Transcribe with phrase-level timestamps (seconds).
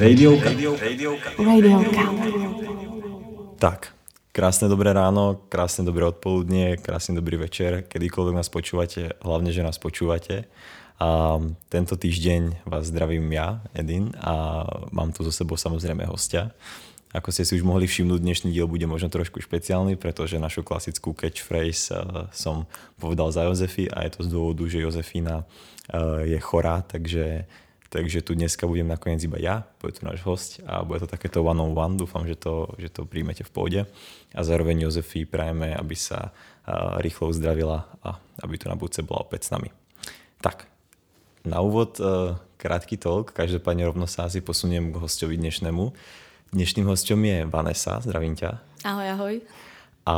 [0.00, 0.48] Radiovka.
[1.36, 2.02] Radiovka.
[3.60, 3.92] Tak,
[4.32, 9.76] krásne dobré ráno, krásne dobré odpoludnie, krásny dobrý večer, kedykoľvek nás počúvate, hlavne, že nás
[9.76, 10.48] počúvate.
[10.96, 11.36] A
[11.68, 16.56] tento týždeň vás zdravím ja, Edin, a mám tu so sebou samozrejme hostia.
[17.10, 21.10] Ako ste si už mohli všimnúť, dnešný diel bude možno trošku špeciálny, pretože našu klasickú
[21.10, 22.70] catchphrase uh, som
[23.02, 27.50] povedal za Jozefy a je to z dôvodu, že Jozefína uh, je chorá, takže
[27.90, 31.42] Takže tu dneska budem nakoniec iba ja, bude tu náš host a bude to takéto
[31.42, 33.80] one on one, dúfam, že to, že to príjmete v pôde.
[34.30, 36.30] A zároveň Jozefii prajeme, aby sa
[37.02, 39.74] rýchlo uzdravila a aby tu na budúce bola opäť s nami.
[40.38, 40.70] Tak,
[41.42, 41.98] na úvod
[42.62, 45.90] krátky talk, každopádne rovno sa asi posuniem k hostovi dnešnému.
[46.50, 48.58] Dnešným hostom je Vanessa, zdravím ťa.
[48.82, 49.34] Ahoj, ahoj.
[50.02, 50.16] A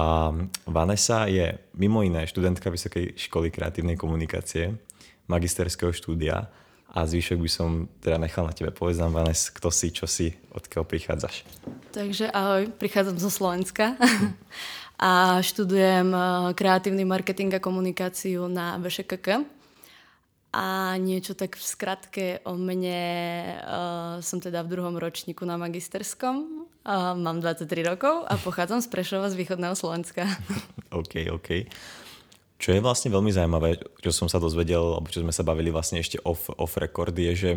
[0.64, 4.72] Vanessa je mimo iné študentka Vysokej školy kreatívnej komunikácie,
[5.28, 6.48] magisterského štúdia
[6.88, 8.72] a zvyšok by som teda nechal na tebe.
[8.72, 11.44] Povedz nám, Vanes, kto si, čo si, odkiaľ prichádzaš.
[11.92, 13.92] Takže ahoj, prichádzam zo Slovenska
[15.12, 16.24] a študujem eh,
[16.56, 19.44] kreatívny marketing a komunikáciu na VŠKK.
[20.52, 23.00] A niečo tak v skratke o mne,
[23.64, 28.92] uh, som teda v druhom ročníku na magisterskom, uh, mám 23 rokov a pochádzam z
[28.92, 30.28] Prešova z východného Slovenska.
[31.00, 31.64] OK, OK.
[32.60, 36.04] Čo je vlastne veľmi zaujímavé, čo som sa dozvedel, alebo čo sme sa bavili vlastne
[36.04, 37.50] ešte off, off record, je, že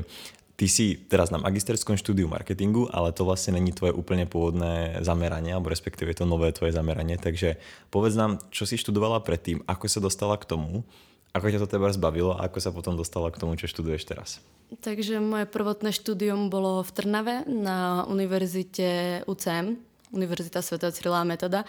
[0.56, 5.52] ty si teraz na magisterskom štúdiu marketingu, ale to vlastne není tvoje úplne pôvodné zameranie,
[5.52, 7.20] alebo respektíve je to nové tvoje zameranie.
[7.20, 7.60] Takže
[7.92, 10.88] povedz nám, čo si študovala predtým, ako sa dostala k tomu,
[11.36, 14.40] ako ťa to teba zbavilo a ako sa potom dostala k tomu, čo študuješ teraz?
[14.80, 19.76] Takže moje prvotné štúdium bolo v Trnave na univerzite UCM,
[20.16, 20.80] Univerzita Sv.
[20.80, 21.68] Cyrila Metoda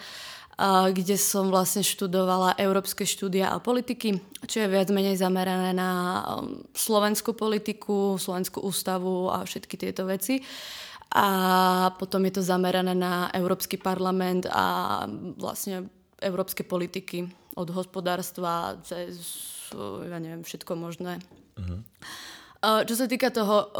[0.89, 4.17] kde som vlastne študovala európske štúdia a politiky,
[4.49, 5.89] čo je viac menej zamerané na
[6.25, 10.41] um, slovenskú politiku, slovenskú ústavu a všetky tieto veci.
[11.13, 15.05] A potom je to zamerané na Európsky parlament a
[15.37, 19.21] vlastne európske politiky od hospodárstva cez,
[20.07, 21.19] ja neviem, všetko možné.
[21.57, 21.81] Uh-huh.
[22.85, 23.71] Čo sa týka toho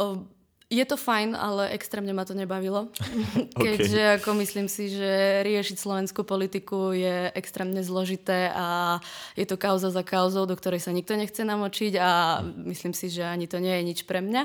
[0.68, 2.92] je to fajn, ale extrémne ma to nebavilo.
[3.64, 4.16] Keďže okay.
[4.20, 9.00] ako myslím si, že riešiť slovenskú politiku je extrémne zložité a
[9.32, 13.24] je to kauza za kauzou, do ktorej sa nikto nechce namočiť a myslím si, že
[13.24, 14.44] ani to nie je nič pre mňa.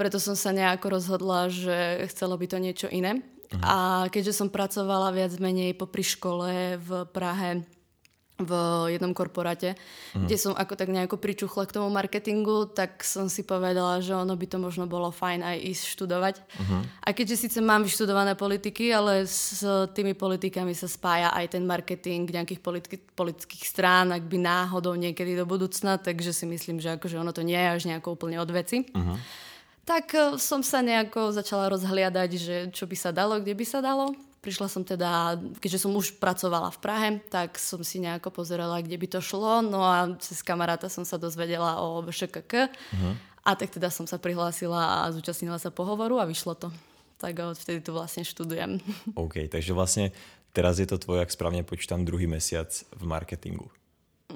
[0.00, 3.20] Preto som sa nejako rozhodla, že chcelo by to niečo iné.
[3.20, 3.60] Uh-huh.
[3.60, 3.76] A
[4.08, 7.68] keďže som pracovala viac menej popri škole v Prahe
[8.38, 8.52] v
[8.94, 9.74] jednom korporáte,
[10.14, 10.30] mm.
[10.30, 14.38] kde som ako tak nejako pričuchla k tomu marketingu, tak som si povedala, že ono
[14.38, 16.34] by to možno bolo fajn aj ísť študovať.
[16.38, 16.80] Mm-hmm.
[17.02, 22.30] A keďže síce mám vyštudované politiky, ale s tými politikami sa spája aj ten marketing
[22.30, 27.18] nejakých politi- politických strán, ak by náhodou niekedy do budúcna, takže si myslím, že akože
[27.18, 28.86] ono to nie je až nejako úplne od veci.
[28.86, 29.18] Mm-hmm.
[29.82, 33.82] Tak e, som sa nejako začala rozhliadať, že čo by sa dalo, kde by sa
[33.82, 38.82] dalo prišla som teda, keďže som už pracovala v Prahe, tak som si nejako pozerala,
[38.82, 39.60] kde by to šlo.
[39.62, 42.70] No a cez kamaráta som sa dozvedela o VŠKK.
[42.70, 43.14] Uh-huh.
[43.42, 46.68] A tak teda som sa prihlásila a zúčastnila sa pohovoru a vyšlo to.
[47.18, 48.78] Tak odvtedy tu vlastne študujem.
[49.18, 50.14] OK, takže vlastne
[50.54, 53.72] teraz je to tvoj, ak správne počítam, druhý mesiac v marketingu.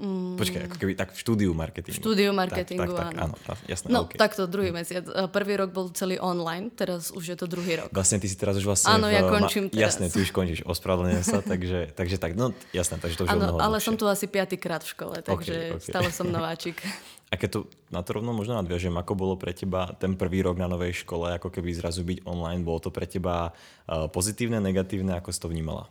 [0.02, 0.34] Mm.
[0.34, 1.94] Počkaj, ako keby tak v štúdiu marketingu.
[1.94, 3.34] Štúdiu marketingu, tak, tak, tak, áno.
[3.38, 4.18] áno jasné, no, okay.
[4.18, 5.06] takto druhý mesiac.
[5.30, 7.94] Prvý rok bol celý online, teraz už je to druhý rok.
[7.94, 8.90] Vlastne ty si teraz už vlastne...
[8.90, 9.94] Áno, v, ja končím ma, teraz.
[9.94, 13.62] Jasné, ty už končíš, ospravedlňujem sa, takže, takže tak, no jasné, takže to už Áno,
[13.62, 15.86] ale som tu asi piatýkrát v škole, takže okay, okay.
[15.86, 16.82] stále som nováčik.
[17.32, 20.60] A keď to na to rovno možno nadviažem, ako bolo pre teba ten prvý rok
[20.60, 23.56] na novej škole, ako keby zrazu byť online, bolo to pre teba
[23.88, 25.88] pozitívne, negatívne, ako si to vnímala?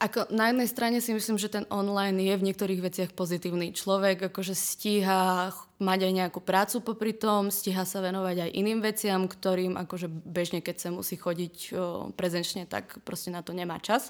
[0.00, 3.76] Ako na jednej strane si myslím, že ten online je v niektorých veciach pozitívny.
[3.76, 9.28] Človek akože stíha mať aj nejakú prácu popri tom, stíha sa venovať aj iným veciam,
[9.28, 11.76] ktorým akože bežne, keď sa musí chodiť
[12.16, 14.08] prezenčne, tak proste na to nemá čas.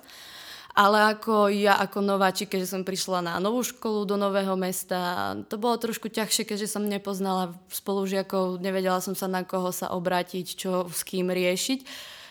[0.78, 5.58] Ale ako ja ako nováčik, keďže som prišla na novú školu do nového mesta, to
[5.58, 10.86] bolo trošku ťažšie, keďže som nepoznala spolužiakov, nevedela som sa na koho sa obrátiť, čo
[10.86, 11.82] s kým riešiť.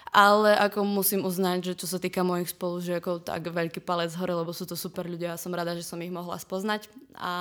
[0.10, 4.50] Ale ako musím uznať, že čo sa týka mojich spolužiakov, tak veľký palec hore, lebo
[4.50, 6.90] sú to super ľudia a som rada, že som ich mohla spoznať.
[7.14, 7.34] A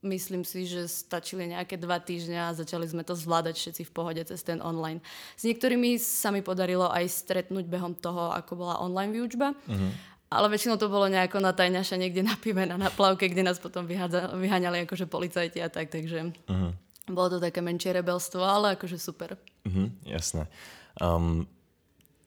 [0.00, 4.22] myslím si, že stačili nejaké dva týždňa a začali sme to zvládať všetci v pohode
[4.24, 5.04] cez ten online.
[5.36, 9.52] S niektorými sa mi podarilo aj stretnúť behom toho, ako bola online výučba.
[9.52, 9.90] Uh-huh.
[10.28, 13.88] Ale väčšinou to bolo nejako na tajňaša niekde na pive, na naplavke, kde nás potom
[13.88, 16.72] vyháňali akože policajti a tak, takže uh-huh.
[17.12, 19.36] bolo to také menšie rebelstvo, ale akože super.
[19.68, 20.46] Uh-huh, jasné.
[21.00, 21.48] Um,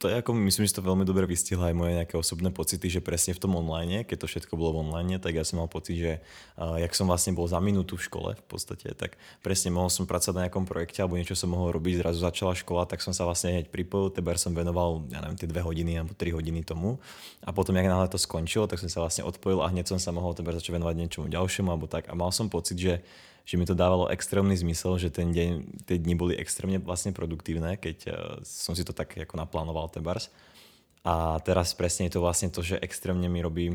[0.01, 3.05] to je ako, myslím, že to veľmi dobre vystihla aj moje nejaké osobné pocity, že
[3.05, 6.01] presne v tom online, keď to všetko bolo v online, tak ja som mal pocit,
[6.01, 6.11] že
[6.57, 10.09] uh, jak som vlastne bol za minútu v škole v podstate, tak presne mohol som
[10.09, 13.29] pracovať na nejakom projekte alebo niečo som mohol robiť, zrazu začala škola, tak som sa
[13.29, 16.97] vlastne hneď pripojil, teber som venoval, ja neviem, tie dve hodiny alebo tri hodiny tomu.
[17.45, 20.09] A potom, jak náhle to skončilo, tak som sa vlastne odpojil a hneď som sa
[20.09, 22.09] mohol teber začať venovať niečomu ďalšiemu alebo tak.
[22.09, 23.05] A mal som pocit, že
[23.45, 27.77] že mi to dávalo extrémny zmysel, že ten deň, tie dni boli extrémne vlastne produktívne,
[27.77, 28.13] keď uh,
[28.45, 30.29] som si to tak ako naplánoval ten bars.
[31.01, 33.73] A teraz presne je to vlastne to, že extrémne mi robí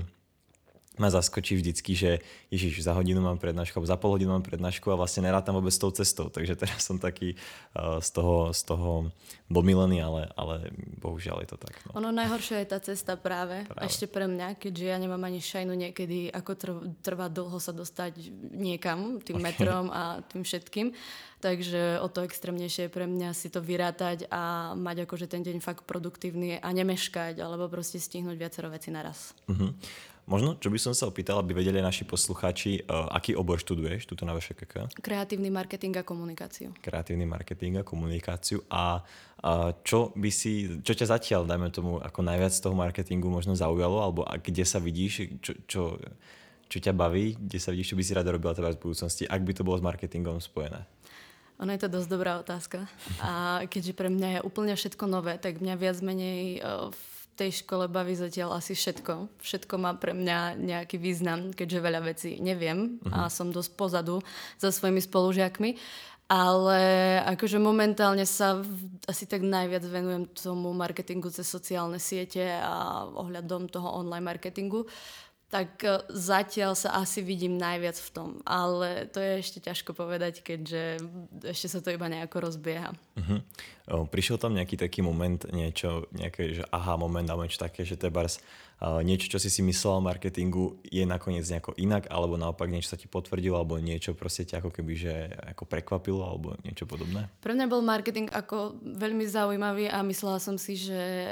[0.96, 2.10] ma zaskočí vždycky, že
[2.48, 5.80] ježiš, za hodinu mám prednášku, za pol hodinu mám prednášku a vlastne nerátam vôbec s
[5.80, 6.32] tou cestou.
[6.32, 7.36] Takže teraz som taký
[7.76, 8.90] uh, z toho, z toho
[9.46, 11.74] domilený, ale, ale bohužiaľ je to tak.
[11.86, 12.00] No.
[12.02, 13.86] Ono najhoršie je tá cesta práve, práve.
[13.86, 16.52] ešte pre mňa, keďže ja nemám ani šajnu niekedy, ako
[17.04, 19.46] trvá dlho sa dostať niekam tým okay.
[19.46, 20.96] metrom a tým všetkým.
[21.36, 25.60] Takže o to extrémnejšie je pre mňa si to vyrátať a mať akože ten deň
[25.60, 29.36] fakt produktívny a nemeškať, alebo proste stihnúť viacero veci naraz.
[29.46, 29.76] Uh-huh.
[30.26, 34.26] Možno, čo by som sa opýtal, aby vedeli naši poslucháči, uh, aký obor študuješ tuto
[34.26, 34.98] na VŠKK?
[34.98, 36.74] Kreatívny marketing a komunikáciu.
[36.82, 38.66] Kreatívny marketing a komunikáciu.
[38.66, 43.30] A uh, čo by si, čo ťa zatiaľ, dajme tomu, ako najviac z toho marketingu
[43.30, 45.82] možno zaujalo, alebo kde sa vidíš, čo, čo,
[46.66, 49.46] čo ťa baví, kde sa vidíš, čo by si rada robila teda v budúcnosti, ak
[49.46, 50.90] by to bolo s marketingom spojené?
[51.62, 52.90] Ono je to dosť dobrá otázka.
[53.22, 57.86] A keďže pre mňa je úplne všetko nové, tak mňa viac menej v tej škole
[57.86, 59.40] baví zatiaľ asi všetko.
[59.44, 63.12] Všetko má pre mňa nejaký význam, keďže veľa vecí neviem uh-huh.
[63.12, 63.32] a mhm.
[63.32, 64.24] som dosť pozadu
[64.56, 65.76] za svojimi spolužiakmi.
[66.26, 66.82] Ale
[67.22, 68.58] akože momentálne sa
[69.06, 74.82] asi tak najviac venujem tomu marketingu cez sociálne siete a ohľadom toho online marketingu.
[74.82, 78.30] Uh, tak e, zatiaľ sa asi vidím najviac v tom.
[78.42, 80.98] Ale to je ešte ťažko povedať, keďže
[81.46, 82.90] ešte sa to iba nejako rozbieha.
[83.14, 83.40] Uh-huh.
[83.86, 87.94] O, prišiel tam nejaký taký moment, niečo, nejaké, že aha moment, alebo niečo také, že
[88.10, 88.42] bars,
[88.82, 92.90] uh, niečo, čo si si myslel o marketingu, je nakoniec nejako inak, alebo naopak niečo
[92.90, 95.14] sa ti potvrdilo, alebo niečo proste ťa ako keby, že
[95.54, 97.30] ako prekvapilo, alebo niečo podobné?
[97.38, 101.30] Pre mňa bol marketing ako veľmi zaujímavý a myslela som si, že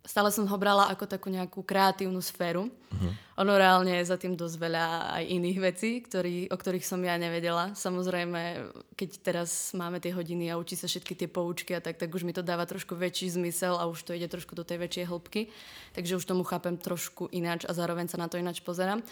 [0.00, 2.72] stále som ho brala ako takú nejakú kreatívnu sféru.
[2.72, 3.12] Uh-huh.
[3.44, 4.84] Ono reálne je za tým dosť veľa
[5.20, 7.76] aj iných vecí, ktorý, o ktorých som ja nevedela.
[7.76, 12.08] Samozrejme, keď teraz máme tie hodiny a učí sa všetky tie poučky a tak, tak
[12.08, 15.08] už mi to dáva trošku väčší zmysel a už to ide trošku do tej väčšej
[15.08, 15.52] hĺbky.
[15.92, 19.04] Takže už tomu chápem trošku ináč a zároveň sa na to ináč pozerám.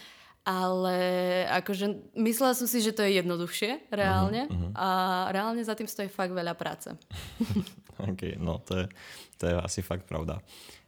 [0.47, 0.97] Ale
[1.51, 4.87] akože myslela som si, že to je jednoduchšie reálne uh-huh, a
[5.35, 6.89] reálne za tým stojí fakt veľa práce.
[8.09, 8.85] ok, no to je,
[9.35, 10.39] to je asi fakt pravda.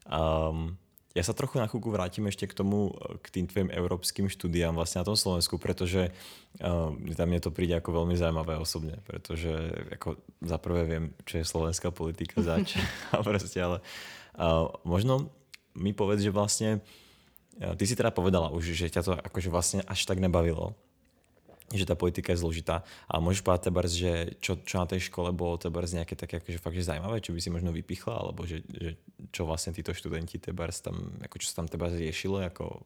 [0.10, 0.78] Um,
[1.12, 5.04] ja sa trochu na chvíľku vrátim ešte k tomu, k tým tvojim európskym štúdiám vlastne
[5.04, 6.08] na tom Slovensku, pretože
[6.64, 9.52] um, tam mne to príde ako veľmi zaujímavé osobne, pretože
[9.92, 12.80] ako za prvé viem, čo je slovenská politika zač
[13.16, 13.84] a proste, ale
[14.40, 15.28] uh, možno
[15.76, 19.80] mi povedz, že vlastne uh, ty si teda povedala už, že ťa to akože vlastne
[19.84, 20.80] až tak nebavilo
[21.72, 22.84] že tá politika je zložitá.
[23.08, 26.60] A môžeš povedať tebars, že čo, čo na tej škole bolo tebars nejaké také akože
[26.60, 29.00] fakt, že zaujímavé, čo by si možno vypichla, alebo že, že
[29.32, 32.84] čo vlastne títo študenti tebars tam, ako čo sa tam tebars riešilo, ako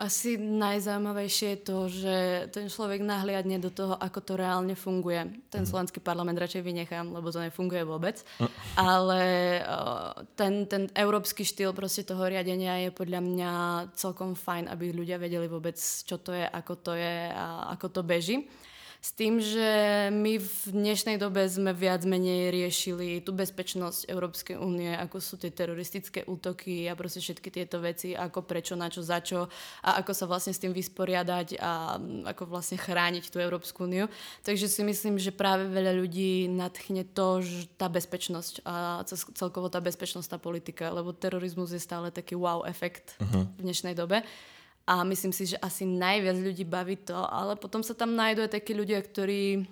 [0.00, 2.16] asi najzaujímavejšie je to, že
[2.56, 5.28] ten človek nahliadne do toho, ako to reálne funguje.
[5.52, 5.68] Ten mhm.
[5.68, 8.24] slovenský parlament radšej vynechám, lebo to nefunguje vôbec.
[8.40, 8.48] No.
[8.80, 9.20] Ale
[10.40, 13.52] ten, ten európsky štýl proste toho riadenia je podľa mňa
[13.92, 18.00] celkom fajn, aby ľudia vedeli vôbec, čo to je, ako to je a ako to
[18.00, 18.48] beží.
[19.00, 19.68] S tým, že
[20.12, 25.48] my v dnešnej dobe sme viac menej riešili tú bezpečnosť Európskej únie, ako sú tie
[25.48, 29.48] teroristické útoky a proste všetky tieto veci, ako prečo, na čo, za čo
[29.80, 31.96] a ako sa vlastne s tým vysporiadať a
[32.28, 34.04] ako vlastne chrániť tú Európsku úniu.
[34.44, 39.00] Takže si myslím, že práve veľa ľudí nadchne to, že tá bezpečnosť a
[39.32, 43.48] celkovo tá bezpečnostná politika, lebo terorizmus je stále taký wow efekt uh-huh.
[43.48, 44.28] v dnešnej dobe
[44.90, 48.58] a myslím si, že asi najviac ľudí baví to, ale potom sa tam nájdú aj
[48.58, 49.62] takí ľudia, ktorí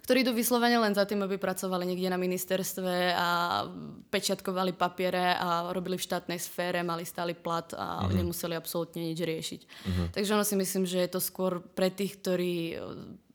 [0.00, 3.62] ktorí idú vyslovene len za tým, aby pracovali niekde na ministerstve a
[4.10, 8.18] pečiatkovali papiere a robili v štátnej sfére, mali stály plat a uh-huh.
[8.18, 9.60] nemuseli absolútne nič riešiť.
[9.62, 10.06] Uh-huh.
[10.10, 12.80] Takže ono si myslím, že je to skôr pre tých, ktorí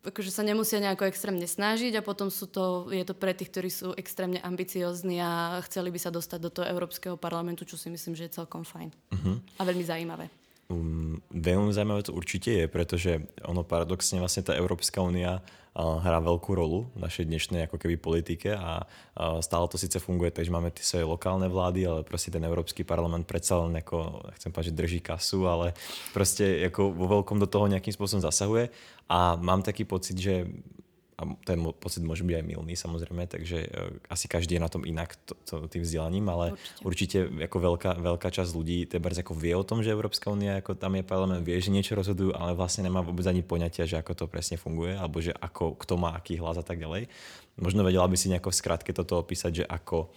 [0.03, 3.69] akože sa nemusia nejako extrémne snažiť a potom sú to, je to pre tých, ktorí
[3.71, 8.19] sú extrémne ambiciozni a chceli by sa dostať do toho Európskeho parlamentu, čo si myslím,
[8.19, 9.37] že je celkom fajn uh-huh.
[9.57, 10.44] a veľmi zaujímavé.
[10.65, 15.45] Um, veľmi zaujímavé to určite je, pretože ono paradoxne vlastne tá Európska únia
[15.77, 20.01] uh, hrá veľkú rolu v našej dnešnej ako keby politike a uh, stále to síce
[20.01, 24.25] funguje, takže máme tie svoje lokálne vlády, ale proste ten Európsky parlament predsa len ako,
[24.41, 25.77] chcem povedať, že drží kasu, ale
[26.17, 28.73] proste ako vo veľkom do toho nejakým spôsobom zasahuje.
[29.05, 30.49] A mám taký pocit, že
[31.15, 34.83] a ten pocit môže byť aj milný samozrejme, takže uh, asi každý je na tom
[34.83, 39.33] inak to, to, tým vzdelaním, ale určite, určite ako veľká, veľká časť ľudí teda ako
[39.33, 42.51] vie o tom, že Európska únia, ako tam je parlament, vie, že niečo rozhodujú, ale
[42.51, 46.11] vlastne nemá vôbec ani poňatia, že ako to presne funguje, alebo že ako, kto má
[46.17, 47.07] aký hlas a tak ďalej.
[47.55, 50.11] Možno vedela by si nejako v skratke toto opísať, že ako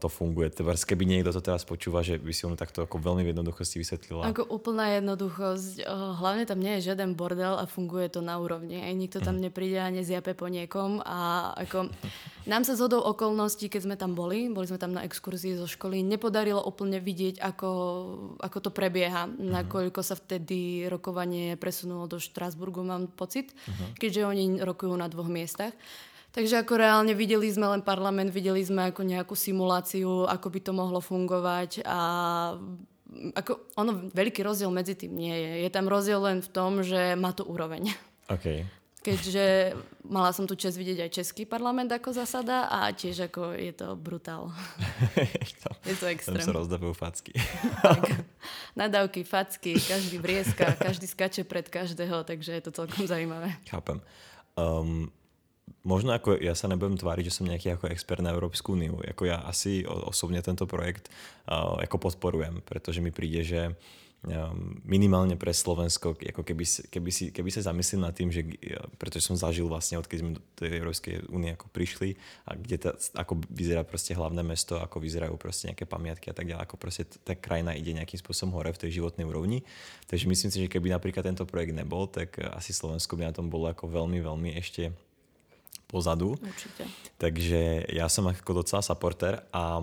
[0.00, 0.48] to funguje.
[0.48, 3.76] Teda, keby niekto to teraz počúva, že by si ono takto ako veľmi v jednoduchosti
[3.76, 4.32] vysvetlila.
[4.32, 5.84] Ako úplná jednoduchosť.
[6.16, 8.80] Hlavne tam nie je žiaden bordel a funguje to na úrovni.
[8.80, 9.52] Aj nikto tam mhm.
[9.52, 11.04] nepríde a nezjape po niekom.
[11.04, 11.92] A ako,
[12.52, 16.00] nám sa zhodou okolností, keď sme tam boli, boli sme tam na exkurzii zo školy,
[16.00, 17.70] nepodarilo úplne vidieť, ako,
[18.40, 19.28] ako to prebieha.
[19.28, 19.60] Uh-huh.
[19.60, 23.92] Nakoľko sa vtedy rokovanie presunulo do Štrásburgu, mám pocit, uh-huh.
[24.00, 25.76] keďže oni rokujú na dvoch miestach.
[26.30, 30.72] Takže ako reálne videli sme len parlament, videli sme ako nejakú simuláciu, ako by to
[30.72, 31.98] mohlo fungovať a
[33.34, 35.52] ako ono, veľký rozdiel medzi tým nie je.
[35.66, 37.90] Je tam rozdiel len v tom, že má to úroveň.
[38.30, 38.62] Okay.
[39.00, 43.72] Keďže mala som tu čas vidieť aj český parlament ako zasada a tiež ako je
[43.72, 44.52] to brutál.
[45.88, 46.36] je to extrém.
[46.38, 47.32] Tam sa rozdávajú facky.
[48.76, 53.56] nadávky, facky, každý vrieska, každý skače pred každého, takže je to celkom zaujímavé.
[53.66, 54.04] Chápem.
[54.54, 55.08] Um,
[55.82, 59.00] možno ako ja sa nebudem tváriť, že som nejaký ako expert na Európsku úniu.
[59.00, 61.08] Ako ja asi osobne tento projekt
[61.48, 63.60] uh, ako podporujem, pretože mi príde, že
[64.26, 68.44] um, minimálne pre Slovensko, ako keby, keby, si, keby sa zamyslím nad tým, že,
[69.00, 72.90] pretože som zažil vlastne, odkedy sme do tej Európskej únie ako prišli a kde ta,
[73.16, 77.08] ako vyzerá proste hlavné mesto, ako vyzerajú proste nejaké pamiatky a tak ďalej, ako proste
[77.24, 79.64] tá krajina ide nejakým spôsobom hore v tej životnej úrovni.
[80.08, 83.48] Takže myslím si, že keby napríklad tento projekt nebol, tak asi Slovensko by na tom
[83.48, 84.92] bolo ako veľmi, veľmi ešte
[85.90, 86.38] pozadu.
[86.38, 86.86] Určite.
[87.18, 89.82] Takže ja som ako docela supporter a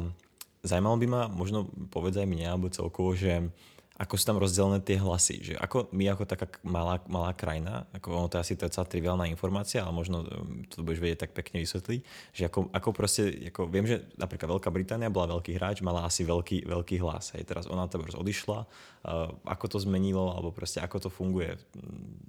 [0.64, 3.52] zaujímalo by ma, možno povedz aj mne, alebo celkovo, že
[3.98, 5.42] ako sú tam rozdelené tie hlasy.
[5.42, 9.26] Že ako my ako taká malá, malá krajina, ako ono to je asi celá triviálna
[9.26, 12.00] informácia, ale možno um, to budeš vedieť tak pekne vysvetliť,
[12.38, 16.22] že ako, ako proste, ako viem, že napríklad Veľká Británia bola veľký hráč, mala asi
[16.22, 17.34] veľký, veľký hlas.
[17.34, 21.58] Hej, teraz ona to odišla, uh, ako to zmenilo, alebo proste ako to funguje.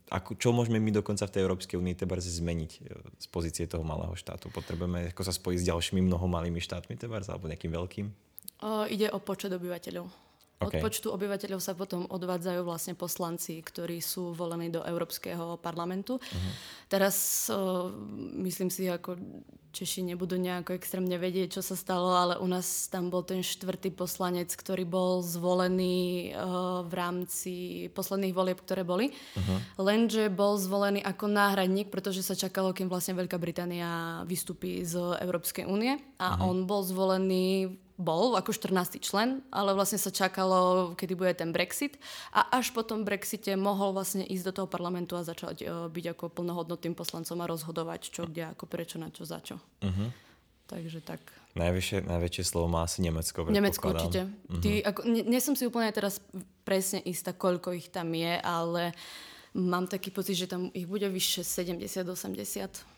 [0.09, 3.85] Ako, čo môžeme my dokonca v tej Európskej únii teda zmeniť uh, z pozície toho
[3.85, 4.49] malého štátu?
[4.49, 8.07] Potrebujeme ako sa spojiť s ďalšími mnoho malými štátmi teda, alebo nejakým veľkým?
[8.59, 10.28] O, ide o počet obyvateľov.
[10.59, 10.83] Okay.
[10.83, 16.19] Od počtu obyvateľov sa potom odvádzajú vlastne poslanci, ktorí sú volení do Európskeho parlamentu.
[16.19, 16.51] Uh-huh.
[16.91, 17.87] Teraz uh,
[18.43, 19.15] myslím si, ako
[19.69, 23.93] Češi nebudú nejako extrémne vedieť, čo sa stalo, ale u nás tam bol ten štvrtý
[23.93, 27.53] poslanec, ktorý bol zvolený uh, v rámci
[27.93, 29.13] posledných volieb, ktoré boli.
[29.13, 29.59] Uh-huh.
[29.77, 35.69] Lenže bol zvolený ako náhradník, pretože sa čakalo, kým vlastne Veľká Británia vystúpi z Európskej
[35.69, 36.01] únie.
[36.17, 36.49] A uh-huh.
[36.49, 39.03] on bol zvolený bol ako 14.
[39.03, 41.99] člen, ale vlastne sa čakalo, kedy bude ten Brexit
[42.31, 46.15] a až po tom Brexite mohol vlastne ísť do toho parlamentu a začať uh, byť
[46.15, 49.58] ako plnohodnotným poslancom a rozhodovať, čo kde, ako prečo, na čo, za čo.
[49.85, 50.11] Uh-huh.
[50.69, 51.21] Takže tak.
[51.57, 53.49] Najväčšie, najväčšie slovo má asi Nemecko.
[53.49, 54.29] Nemecko určite.
[54.29, 54.63] Uh-huh.
[54.63, 56.23] Ty, ako, nie, nie som si úplne teraz
[56.63, 58.93] presne istá, koľko ich tam je, ale
[59.57, 61.43] mám taký pocit, že tam ich bude vyššie
[61.81, 62.13] 70-80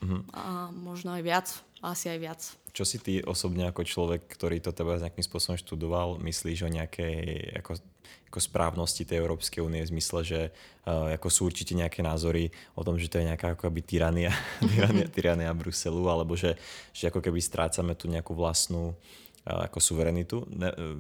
[0.03, 0.23] uh-huh.
[0.35, 1.47] a možno aj viac,
[1.81, 2.41] asi aj viac.
[2.71, 7.17] Čo si ty osobne ako človek, ktorý to teba nejakým spôsobom študoval, myslíš o nejakej
[7.63, 7.83] ako,
[8.31, 10.41] ako správnosti tej Európskej únie v zmysle, že
[10.87, 14.31] uh, ako sú určite nejaké názory o tom, že to je nejaká ako keby tyrania,
[14.71, 16.55] tyrania, tyrania Bruselu, alebo že,
[16.95, 20.47] že ako keby strácame tu nejakú vlastnú uh, ako suverenitu.
[20.55, 20.99] Ne, uh,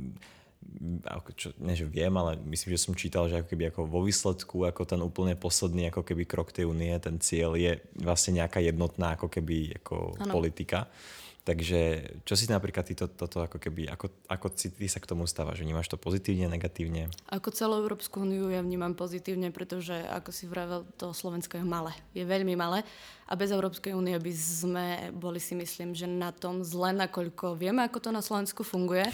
[1.36, 4.68] čo, ne, že viem, ale myslím, že som čítal, že ako keby ako vo výsledku,
[4.68, 9.16] ako ten úplne posledný ako keby krok tej únie, ten cieľ je vlastne nejaká jednotná
[9.16, 10.86] ako keby ako politika.
[11.40, 15.08] Takže čo si napríklad ty to, toto ako keby, ako, ako si ty sa k
[15.08, 15.64] tomu stávaš?
[15.64, 17.08] Vnímaš to pozitívne, negatívne?
[17.32, 21.96] Ako celú Európsku úniu ja vnímam pozitívne, pretože ako si vravel, to Slovensko je malé.
[22.12, 22.84] Je veľmi malé
[23.24, 24.86] a bez Európskej únie by sme
[25.16, 29.08] boli si myslím, že na tom zle, nakoľko vieme, ako to na Slovensku funguje.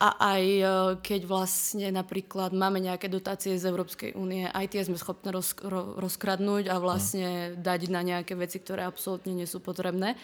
[0.00, 0.64] A aj e,
[1.04, 5.52] keď vlastne napríklad máme nejaké dotácie z Európskej únie, aj tie sme schopné roz,
[6.00, 10.16] rozkradnúť a vlastne dať na nejaké veci, ktoré absolútne nie sú potrebné.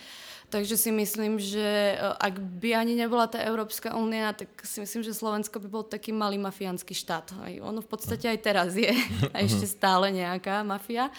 [0.48, 5.04] Takže si myslím, že e, ak by ani nebola tá Európska únia, tak si myslím,
[5.04, 7.36] že Slovensko by bol taký malý mafiánsky štát.
[7.36, 8.96] Aj ono v podstate aj teraz je
[9.36, 11.12] a ešte stále nejaká mafia.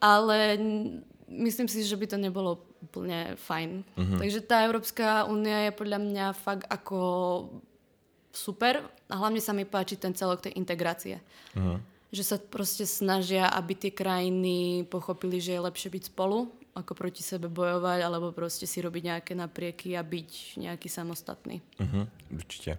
[0.00, 0.56] Ale
[1.28, 3.84] myslím si, že by to nebolo úplne fajn.
[3.84, 4.18] Uh-huh.
[4.24, 6.96] Takže tá Európska únia je podľa mňa fakt ako
[8.32, 11.18] super a hlavne sa mi páči ten celok tej integrácie.
[11.54, 11.82] Uh-huh.
[12.10, 17.22] Že sa proste snažia, aby tie krajiny pochopili, že je lepšie byť spolu, ako proti
[17.22, 21.62] sebe bojovať, alebo proste si robiť nejaké naprieky a byť nejaký samostatný.
[21.78, 22.06] Uh-huh.
[22.30, 22.78] Určite.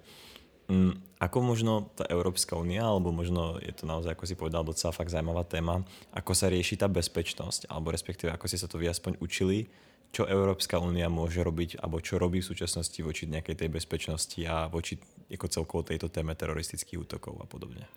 [0.72, 4.96] Mm, ako možno tá Európska únia, alebo možno je to naozaj, ako si povedal, docela
[4.96, 5.84] fakt zaujímavá téma,
[6.16, 9.68] ako sa rieši tá bezpečnosť, alebo respektíve ako si sa to vy aspoň učili,
[10.16, 14.72] čo Európska únia môže robiť, alebo čo robí v súčasnosti voči nejakej tej bezpečnosti a
[14.72, 15.00] voči
[15.36, 17.88] ako celkovo tejto téme teroristických útokov a podobne.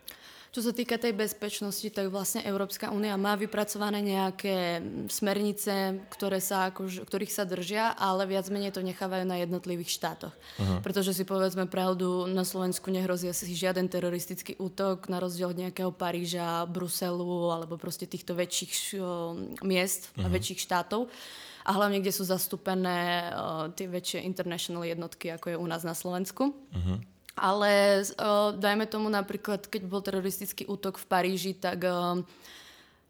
[0.55, 4.79] Čo sa týka tej bezpečnosti, tak vlastne Európska únia má vypracované nejaké
[5.11, 10.31] smernice, ktoré sa, akož, ktorých sa držia, ale viac menej to nechávajú na jednotlivých štátoch.
[10.31, 10.79] Uh-huh.
[10.79, 15.91] Pretože si povedzme pravdu, na Slovensku nehrozí asi žiaden teroristický útok, na rozdiel od nejakého
[15.91, 19.35] Paríža, Bruselu alebo proste týchto väčších o,
[19.67, 20.23] miest uh-huh.
[20.23, 21.11] a väčších štátov
[21.67, 25.97] a hlavne, kde sú zastúpené uh, tie väčšie international jednotky, ako je u nás na
[25.97, 26.55] Slovensku.
[26.55, 27.03] Uh-huh.
[27.35, 32.23] Ale uh, dajme tomu napríklad, keď bol teroristický útok v Paríži, tak uh,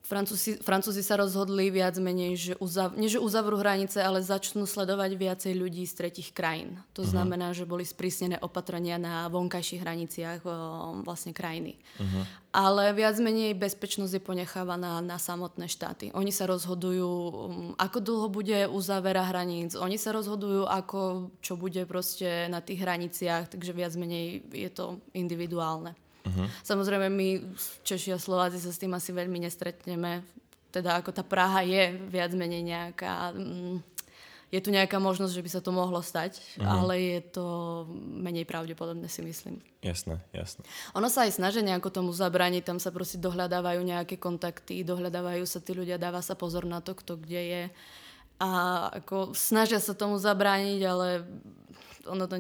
[0.06, 5.18] Francúzi, Francúzi sa rozhodli viac menej, že, uzav, nie, že uzavrú hranice, ale začnú sledovať
[5.18, 6.78] viacej ľudí z tretich krajín.
[6.94, 7.10] To uh-huh.
[7.10, 10.54] znamená, že boli sprísnené opatrenia na vonkajších hraniciach o,
[11.02, 11.82] vlastne krajiny.
[11.98, 12.22] Uh-huh.
[12.54, 16.14] Ale viac menej bezpečnosť je ponechávaná na samotné štáty.
[16.14, 17.34] Oni sa rozhodujú, um,
[17.82, 23.50] ako dlho bude uzavera hraníc, oni sa rozhodujú, ako, čo bude proste na tých hraniciach,
[23.50, 25.98] takže viac menej je to individuálne.
[26.26, 26.48] Uh-huh.
[26.66, 27.28] Samozrejme, my
[27.86, 30.26] Češi a Slováci sa s tým asi veľmi nestretneme.
[30.74, 33.32] Teda ako tá Praha je viac menej nejaká...
[33.38, 33.86] Mm,
[34.54, 36.64] je tu nejaká možnosť, že by sa to mohlo stať, uh-huh.
[36.64, 37.46] ale je to
[38.00, 39.60] menej pravdepodobné, si myslím.
[39.82, 40.64] Jasné, jasné.
[40.96, 45.60] Ono sa aj snaží nejako tomu zabraniť, tam sa proste dohľadávajú nejaké kontakty, dohľadávajú sa
[45.60, 47.64] tí ľudia, dáva sa pozor na to, kto kde je.
[48.40, 48.50] A
[49.02, 51.08] ako snažia sa tomu zabrániť, ale
[52.06, 52.36] ono to...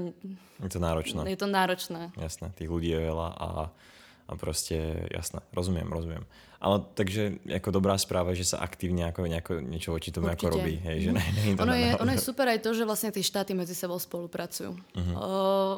[0.61, 1.21] Je to náročné.
[1.27, 2.13] Je to náročné.
[2.15, 3.49] Jasné, tých ľudí je veľa a,
[4.25, 6.23] a proste, jasné, rozumiem, rozumiem.
[6.65, 10.49] Ale takže ako dobrá správa, že sa aktívne ako nejako, niečo voči tomu Určite.
[10.49, 10.81] ako robí.
[10.81, 13.53] Hej, že ne, ne, ono, je, ono je super aj to, že vlastne tie štáty
[13.53, 14.73] medzi sebou spolupracujú.
[14.73, 15.13] Uh-huh.
[15.13, 15.29] O,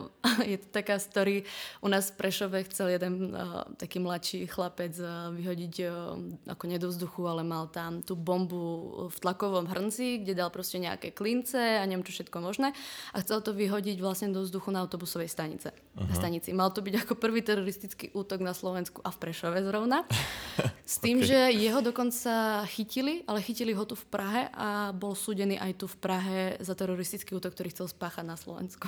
[0.52, 1.44] je to taká story,
[1.84, 6.16] u nás v Prešove chcel jeden uh, taký mladší chlapec uh, vyhodiť uh,
[6.56, 8.64] ako do vzduchu, ale mal tam tú bombu
[9.12, 12.72] v tlakovom hrnci, kde dal proste nejaké klince a neviem čo všetko možné
[13.12, 15.76] a chcel to vyhodiť vlastne do vzduchu na autobusovej stanice.
[15.98, 16.14] Uh-huh.
[16.14, 16.54] stanici.
[16.54, 20.06] Mal to byť ako prvý teroristický útok na Slovensku a v Prešove zrovna.
[20.86, 21.28] S tým, okay.
[21.28, 25.90] že jeho dokonca chytili, ale chytili ho tu v Prahe a bol súdený aj tu
[25.90, 28.86] v Prahe za teroristický útok, ktorý chcel spáchať na Slovensku.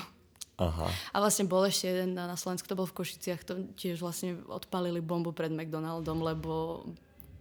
[0.62, 0.86] Aha.
[1.10, 5.02] A vlastne bol ešte jeden na Slovensku, to bol v Košiciach, to tiež vlastne odpalili
[5.02, 6.84] bombu pred McDonaldom, lebo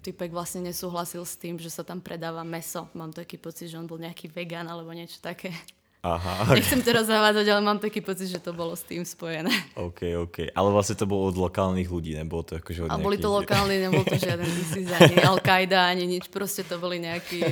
[0.00, 2.86] typek vlastne nesúhlasil s tým, že sa tam predáva meso.
[2.94, 5.52] Mám taký pocit, že on bol nejaký vegan alebo niečo také.
[5.98, 6.54] Aha.
[6.54, 9.50] Nechcem teraz zavádzať, ale mám taký pocit, že to bolo s tým spojené.
[9.74, 10.54] OK, OK.
[10.54, 13.82] Ale vlastne to bolo od lokálnych ľudí, nebolo to akože od A boli to lokálni,
[13.82, 16.30] nebol to žiaden ISIS, ani Al-Qaida, ani nič.
[16.30, 17.42] Proste to boli nejakí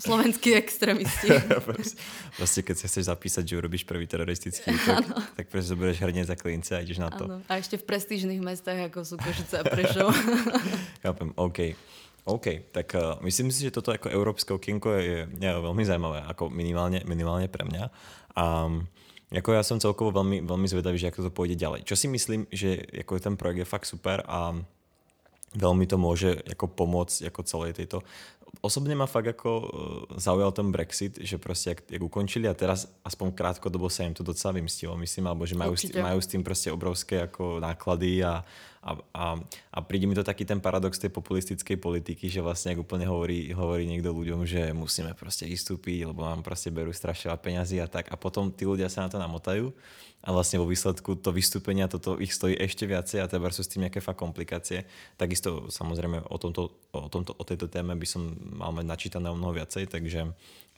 [0.00, 1.28] slovenskí extrémisti.
[2.38, 5.04] proste keď sa chceš zapísať, že urobíš prvý teroristický útok,
[5.36, 7.28] tak proste zoberieš hrnie za klince a ideš na to.
[7.28, 7.42] Ano.
[7.50, 10.14] A ešte v prestížnych mestách, ako sú Košice a Prešov.
[11.04, 11.76] Chápem, OK.
[12.28, 16.52] OK, tak uh, myslím si, že toto ako európske okienko je, je veľmi zaujímavé, ako
[16.52, 17.84] minimálne, minimálne pre mňa.
[18.36, 18.84] A um,
[19.30, 21.86] ako ja som celkovo veľmi, veľmi zvedavý, že ako to pôjde ďalej.
[21.86, 24.52] Čo si myslím, že ako ten projekt je fakt super a
[25.54, 28.02] veľmi to môže ako pomôcť ako celej tejto
[28.58, 29.64] osobne ma fakt ako e,
[30.18, 34.26] zaujal ten Brexit, že proste jak, jak ukončili a teraz aspoň krátkodobo sa im to
[34.26, 38.42] docela vymstilo, myslím, alebo že majú, majú s tým proste obrovské ako náklady a,
[38.80, 39.24] a, a,
[39.76, 43.52] a príde mi to taký ten paradox tej populistickej politiky, že vlastne ak úplne hovorí,
[43.52, 47.88] hovorí niekto ľuďom, že musíme proste vystúpiť, lebo nám proste berú strašne veľa peňazí a
[47.92, 49.68] tak a potom tí ľudia sa na to namotajú
[50.20, 53.72] a vlastne vo výsledku to vystúpenia toto ich stojí ešte viacej a teda sú s
[53.72, 54.84] tým nejaké fakt komplikácie.
[55.16, 59.36] Takisto samozrejme o, tomto, o, tomto, o tejto téme by som mal mať načítané o
[59.36, 60.28] mnoho viacej, takže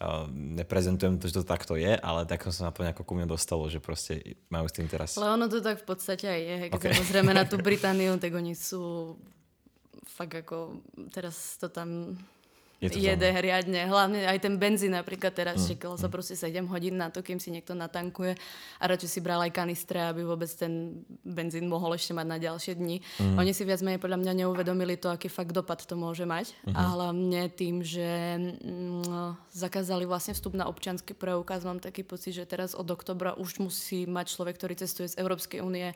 [0.01, 3.13] uh, neprezentujem to, že to takto je, ale tak som sa na to nejako ku
[3.19, 5.19] mne dostalo, že proste majú s tým teraz...
[5.19, 6.57] Ale ono to tak v podstate aj je.
[6.69, 6.93] Keď okay.
[6.95, 9.15] sa pozrieme na tú Britániu, tak oni sú
[10.13, 12.21] fakt ako teraz to tam
[12.83, 13.45] je to jede zaujímavé.
[13.47, 13.81] riadne.
[13.87, 15.67] Hlavne aj ten benzín napríklad teraz mm.
[15.75, 16.15] čekalo sa mm.
[16.15, 18.35] proste 7 hodín na to, kým si niekto natankuje
[18.83, 22.75] a radšej si bral aj kanistre, aby vôbec ten benzín mohol ešte mať na ďalšie
[22.75, 22.99] dni.
[23.23, 23.39] Mm.
[23.39, 26.51] Oni si viac menej podľa mňa neuvedomili to, aký fakt dopad to môže mať.
[26.67, 26.75] Mm-hmm.
[26.75, 28.11] A hlavne tým, že
[28.43, 31.63] mm, zakázali vlastne vstup na občianský preukaz.
[31.63, 35.63] Mám taký pocit, že teraz od oktobra už musí mať človek, ktorý cestuje z Európskej
[35.63, 35.95] únie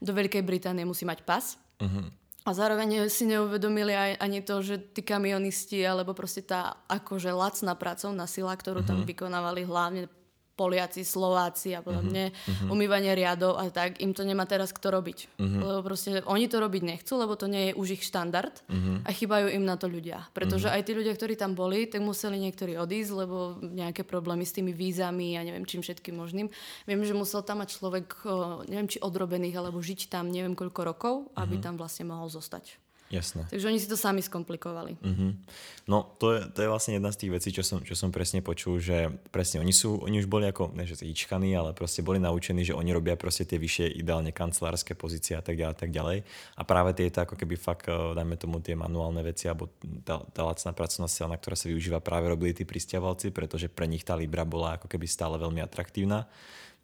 [0.00, 1.60] do Veľkej Británie, musí mať pas.
[1.82, 2.21] Mm-hmm.
[2.42, 7.78] A zároveň si neuvedomili aj, ani to, že tí kamionisti, alebo proste tá akože lacná
[7.78, 8.90] pracovná sila, ktorú uh-huh.
[8.90, 9.08] tam mhm.
[9.08, 10.10] vykonávali hlavne
[10.62, 12.70] Poliaci, Slováci a podobne, uh-huh.
[12.70, 15.18] umývanie riadov a tak, im to nemá teraz kto robiť.
[15.42, 15.58] Uh-huh.
[15.58, 19.02] Lebo proste oni to robiť nechcú, lebo to nie je už ich štandard uh-huh.
[19.02, 20.30] a chýbajú im na to ľudia.
[20.30, 20.78] Pretože uh-huh.
[20.78, 24.70] aj tí ľudia, ktorí tam boli, tak museli niektorí odísť, lebo nejaké problémy s tými
[24.70, 26.46] vízami a neviem čím všetkým možným.
[26.86, 28.22] Viem, že musel tam mať človek,
[28.70, 31.66] neviem či odrobených, alebo žiť tam neviem koľko rokov, aby uh-huh.
[31.66, 32.78] tam vlastne mohol zostať.
[33.12, 33.44] Jasné.
[33.52, 34.96] Takže oni si to sami skomplikovali.
[35.04, 35.36] Uh-huh.
[35.84, 38.40] No to je, to je vlastne jedna z tých vecí, čo som, čo som presne
[38.40, 42.16] počul, že presne oni sú, oni už boli ako, ne že ičkaní, ale proste boli
[42.16, 46.24] naučení, že oni robia proste tie vyššie ideálne kancelárske pozície a tak ďalej tak ďalej.
[46.56, 49.68] A práve tieto ako keby fakt, eh, dajme tomu tie manuálne veci alebo
[50.06, 53.90] tá, tá lacná pracovná sila, na ktorá sa využíva, práve robili tí pristiavalci, pretože pre
[53.90, 56.30] nich tá Libra bola ako keby stále veľmi atraktívna.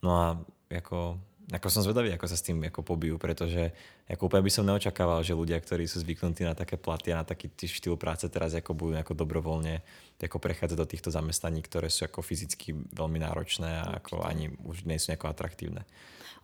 [0.05, 0.27] No a
[0.69, 1.17] ako
[1.49, 3.73] ako som zvedavý, ako sa s tým ako pobijú, pretože
[4.05, 7.25] ako úplne by som neočakával, že ľudia, ktorí sú zvyknutí na také platy a na
[7.25, 9.81] taký štýl práce teraz ako budú ako dobrovoľne
[10.21, 14.85] ako prechádzať do týchto zamestnaní, ktoré sú ako fyzicky veľmi náročné a ako ani už
[14.85, 15.89] nie sú nejako atraktívne.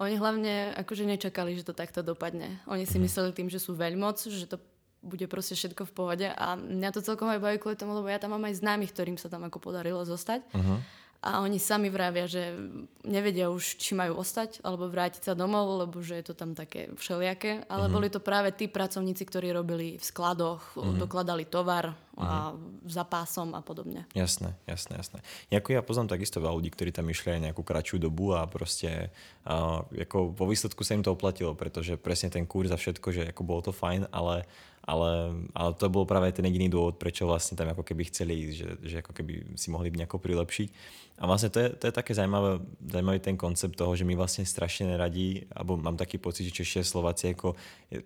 [0.01, 2.65] Oni hlavne akože nečakali, že to takto dopadne.
[2.65, 3.05] Oni si mm.
[3.05, 4.57] mysleli tým, že sú veľmoc, že to
[5.05, 8.17] bude proste všetko v pohode a mňa to celkom aj baví kvôli tomu, lebo ja
[8.17, 10.41] tam mám aj známych, ktorým sa tam ako podarilo zostať.
[10.57, 10.81] Uh-huh
[11.25, 12.53] a oni sami vravia, že
[13.01, 16.93] nevedia už, či majú ostať alebo vrátiť sa domov, lebo že je to tam také
[17.01, 17.65] všelijaké.
[17.73, 17.97] Ale uh-huh.
[17.97, 21.01] boli to práve tí pracovníci, ktorí robili v skladoch, uh-huh.
[21.01, 22.61] dokladali tovar a uh-huh.
[22.85, 24.05] za pásom a podobne.
[24.13, 25.19] Jasné, jasné, jasné.
[25.49, 29.09] Jako ja poznám takisto veľa ľudí, ktorí tam išli aj nejakú kratšiu dobu a proste
[29.49, 33.23] uh, ako vo výsledku sa im to oplatilo, pretože presne ten kurz a všetko, že
[33.33, 34.45] ako bolo to fajn, ale
[34.85, 38.57] ale, ale to bol práve ten jediný dôvod, prečo vlastne tam ako keby chceli ísť,
[38.57, 40.69] že, že ako keby si mohli nejako prilepšiť.
[41.15, 42.59] A vlastne to je, to je také zaujímavé,
[42.91, 46.83] zaujímavý ten koncept toho, že my vlastne strašne neradí, alebo mám taký pocit, že Češi
[46.83, 47.55] a Slováci ako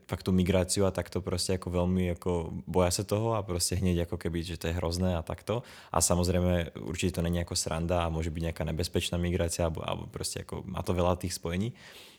[0.05, 4.05] fakt tú migráciu a takto proste ako veľmi ako boja sa toho a proste hneď
[4.05, 5.65] ako keby, že to je hrozné a takto.
[5.89, 10.05] A samozrejme určite to není ako sranda a môže byť nejaká nebezpečná migrácia alebo, alebo
[10.13, 11.73] proste ako má to veľa tých spojení.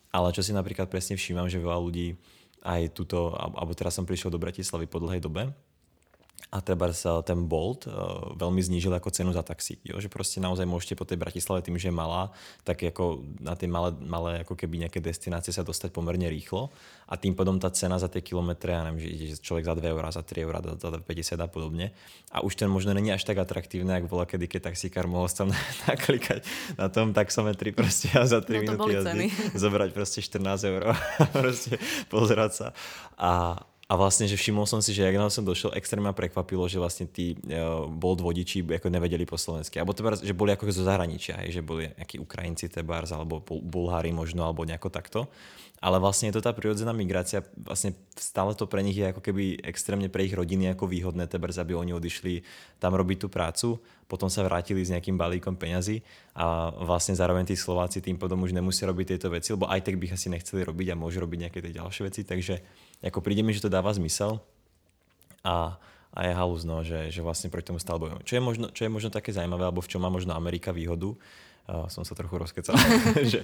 [0.10, 2.17] Ale čo si napríklad presne všímam, že veľa ľudí
[2.63, 5.52] aj túto, alebo teraz som prišiel do Bratislavy po dlhej dobe
[6.49, 9.78] a treba sa ten Bolt uh, veľmi znížil ako cenu za taxi.
[9.86, 10.02] Jo?
[10.02, 12.34] Že proste naozaj môžete po tej Bratislave tým, že je malá,
[12.65, 16.73] tak ako na tie malé, malé ako keby nejaké destinácie sa dostať pomerne rýchlo
[17.06, 19.93] a tým potom tá cena za tie kilometre, ja neviem, že ide človek za 2
[19.93, 21.93] eurá, za 3 eurá, za 2,50 a podobne.
[22.34, 25.54] A už ten možno není až tak atraktívne, ako bola kedy, keď taxikár mohol tam
[25.89, 26.41] naklikať
[26.82, 30.93] na tom taxometri proste a za 3 no minúty jazdy zobrať proste 14 eur a
[31.45, 31.78] proste
[32.10, 32.67] pozerať sa.
[33.21, 37.10] A, a vlastne, že všimol som si, že ak som došiel, extrémne prekvapilo, že vlastne
[37.10, 39.82] tí uh, Bolt vodiči ako nevedeli po slovensky.
[39.82, 44.13] Alebo teda, že boli ako zo zahraničia, hej, že boli nejakí Ukrajinci tebárs, alebo Bulhári
[44.13, 45.25] možno, alebo nejako takto.
[45.82, 49.63] Ale vlastne je to tá prirodzená migrácia, vlastne stále to pre nich je ako keby
[49.63, 52.43] extrémne pre ich rodiny ako výhodné, tebárs, aby oni odišli
[52.84, 56.04] tam robiť tú prácu, potom sa vrátili s nejakým balíkom peňazí
[56.36, 59.95] a vlastne zároveň tí Slováci tým potom už nemusia robiť tieto veci, lebo aj tak
[59.95, 62.60] by ich asi nechceli robiť a môžu robiť nejaké tie ďalšie veci, takže
[62.99, 64.43] ako príde mi, že to dáva zmysel
[65.43, 65.79] a,
[66.12, 68.23] a je halus, no, že, že vlastne proti tomu stále bojujem.
[68.27, 71.15] Čo je, možno, čo je možno také zaujímavé, alebo v čom má možno Amerika výhodu,
[71.15, 72.75] uh, som sa trochu rozkecal,
[73.31, 73.39] že,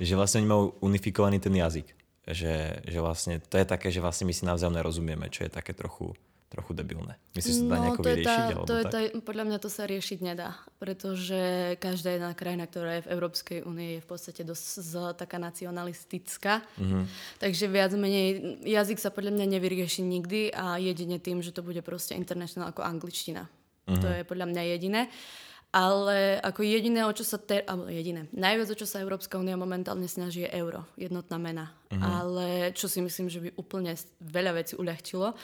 [0.00, 1.92] že vlastne oni majú unifikovaný ten jazyk.
[2.24, 5.76] Že, že vlastne to je také, že vlastne my si navzájom nerozumieme, čo je také
[5.76, 6.16] trochu
[6.48, 7.18] trochu debilné.
[7.34, 8.28] Myslíš, že sa dá no, nejako to vyriešiť?
[8.30, 11.40] Tá, to je tá, podľa mňa to sa riešiť nedá, pretože
[11.82, 16.62] každá jedna krajina, ktorá je v Európskej únii, je v podstate dosť z, taká nacionalistická.
[16.78, 17.04] Mm-hmm.
[17.42, 18.28] Takže viac menej
[18.62, 22.86] jazyk sa podľa mňa nevyrieši nikdy a jedine tým, že to bude proste international ako
[22.86, 23.50] angličtina.
[23.90, 24.02] Mm-hmm.
[24.02, 25.10] To je podľa mňa jediné.
[25.74, 27.34] Ale ako jediné, o čo sa...
[27.34, 28.30] Te, alebo jediné.
[28.30, 30.86] Najviac, o čo sa Európska únia momentálne snaží, je euro.
[30.94, 31.74] Jednotná mena.
[31.90, 31.98] Uh-huh.
[31.98, 35.34] Ale čo si myslím, že by úplne veľa vecí uľahčilo.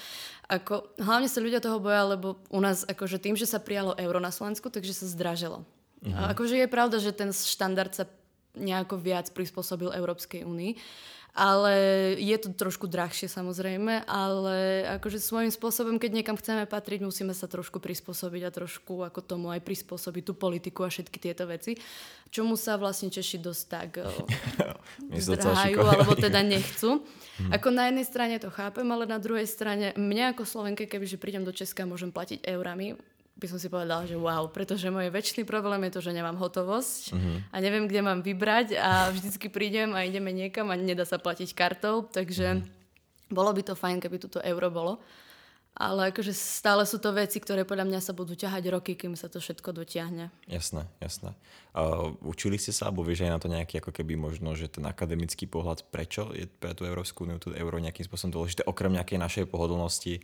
[0.46, 4.22] Ako, hlavne sa ľudia toho boja, lebo u nás akože tým, že sa prijalo euro
[4.22, 5.66] na Slovensku, takže sa zdražilo.
[6.06, 6.14] Uh-huh.
[6.14, 8.06] A akože je pravda, že ten štandard sa
[8.54, 10.78] nejako viac prispôsobil Európskej únii
[11.34, 11.74] ale
[12.18, 17.46] je to trošku drahšie samozrejme, ale akože svojím spôsobom, keď niekam chceme patriť, musíme sa
[17.46, 21.78] trošku prispôsobiť a trošku ako tomu aj prispôsobiť tú politiku a všetky tieto veci,
[22.34, 23.90] čomu sa vlastne Češi dosť tak
[25.26, 27.02] zdrhajú, alebo teda nechcú.
[27.40, 27.50] Hmm.
[27.54, 31.46] Ako na jednej strane to chápem, ale na druhej strane mňa ako Slovenke, kebyže prídem
[31.46, 32.98] do Česka, môžem platiť eurami,
[33.40, 37.16] by som si povedala, že wow, pretože môj väčší problém je to, že nemám hotovosť
[37.16, 37.36] uh-huh.
[37.48, 41.56] a neviem, kde mám vybrať a vždycky prídem a ideme niekam a nedá sa platiť
[41.56, 43.32] kartou, takže uh-huh.
[43.32, 45.00] bolo by to fajn, keby toto euro bolo.
[45.70, 49.30] Ale akože stále sú to veci, ktoré podľa mňa sa budú ťahať roky, kým sa
[49.30, 50.28] to všetko dotiahne.
[50.50, 51.32] Jasné, jasné.
[51.72, 54.82] Uh, učili ste sa, alebo vieš aj na to nejaký ako keby možno, že ten
[54.84, 59.18] akademický pohľad, prečo je pre tú Európsku úniu to euro nejakým spôsobom dôležité, okrem nejakej
[59.22, 60.20] našej pohodlnosti,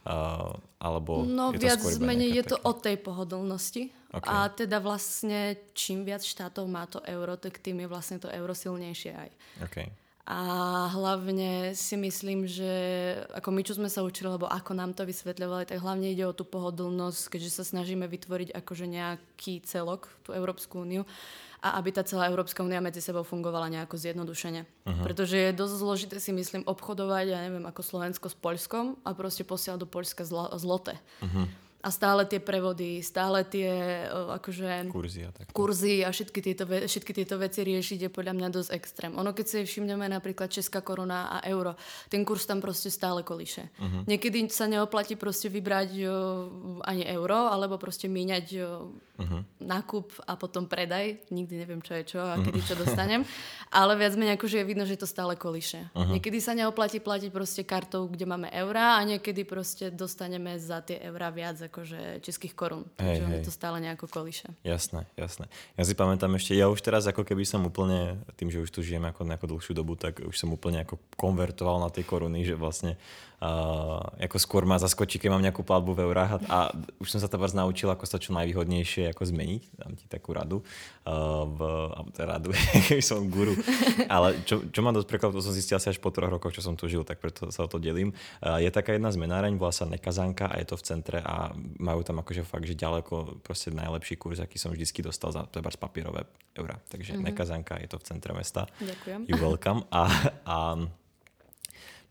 [0.00, 3.92] Uh, alebo no je to viac menej je to o tej pohodlnosti.
[4.10, 4.26] Okay.
[4.26, 8.56] A teda vlastne čím viac štátov má to euro, tak tým je vlastne to euro
[8.56, 9.30] silnejšie aj.
[9.70, 9.86] Okay.
[10.30, 12.70] A hlavne si myslím, že
[13.34, 16.30] ako my, čo sme sa učili, alebo ako nám to vysvetľovali, tak hlavne ide o
[16.30, 21.02] tú pohodlnosť, keďže sa snažíme vytvoriť akože nejaký celok, tú Európsku úniu,
[21.60, 24.64] a aby tá celá Európska únia medzi sebou fungovala nejako zjednodušene.
[24.64, 25.04] Uh-huh.
[25.04, 29.44] Pretože je dosť zložité si myslím obchodovať, ja neviem, ako Slovensko s Poľskom a proste
[29.44, 30.96] posielať do Poľska zlo- zlote.
[31.20, 31.46] Uh-huh
[31.80, 37.40] a stále tie prevody, stále tie akože, kurzy, a kurzy a všetky tieto, všetky tieto
[37.40, 39.12] veci riešiť je podľa mňa dosť extrém.
[39.16, 41.72] Ono keď si všimneme napríklad Česká koruna a euro,
[42.12, 43.72] ten kurz tam proste stále kolíše.
[43.80, 44.04] Uh-huh.
[44.04, 46.12] Niekedy sa neoplatí proste vybrať o,
[46.84, 49.40] ani euro, alebo proste míňať o, uh-huh.
[49.60, 51.20] Nákup a potom predaj.
[51.28, 53.22] Nikdy neviem, čo je čo a kedy čo dostanem.
[53.70, 55.86] Ale viac menej akože je vidno, že to stále kolíše.
[55.94, 56.10] Uh-huh.
[56.16, 60.98] Niekedy sa neoplatí platiť proste kartou, kde máme eurá a niekedy proste dostaneme za tie
[61.06, 62.84] eurá viac akože českých korún.
[62.98, 63.44] Takže hej, hej.
[63.46, 64.50] to stále nejako kolíše.
[64.66, 65.46] Jasné, jasné.
[65.78, 68.82] Ja si pamätám ešte, ja už teraz ako keby som úplne, tým, že už tu
[68.82, 72.58] žijem ako nejakú dlhšiu dobu, tak už som úplne ako konvertoval na tie koruny, že
[72.58, 72.98] vlastne
[73.40, 76.58] uh, ako skôr ma zaskočí, keď mám nejakú platbu v eurách a, a
[77.00, 79.49] už som sa to vás naučil, ako sa čo najvýhodnejšie ako zmeniť.
[79.74, 80.62] Dám ti takú radu.
[81.02, 81.60] Uh, v,
[82.22, 82.54] radu,
[82.86, 83.58] keby som guru.
[84.06, 86.62] Ale čo, čo ma dosť prekvapilo, to som zistil asi až po troch rokoch, čo
[86.62, 88.14] som tu žil, tak preto sa o to delím.
[88.38, 91.50] Uh, je taká jedna zmenáreň, volá sa Nekazanka a je to v centre a
[91.82, 95.58] majú tam akože fakt, že ďaleko proste najlepší kurz, aký som vždycky dostal za to
[95.80, 96.76] papierové eurá.
[96.92, 97.26] Takže mm-hmm.
[97.32, 98.68] Nekazanka je to v centre mesta.
[98.78, 99.20] Ďakujem.
[99.32, 99.88] You welcome.
[99.88, 100.04] A,
[100.44, 100.56] a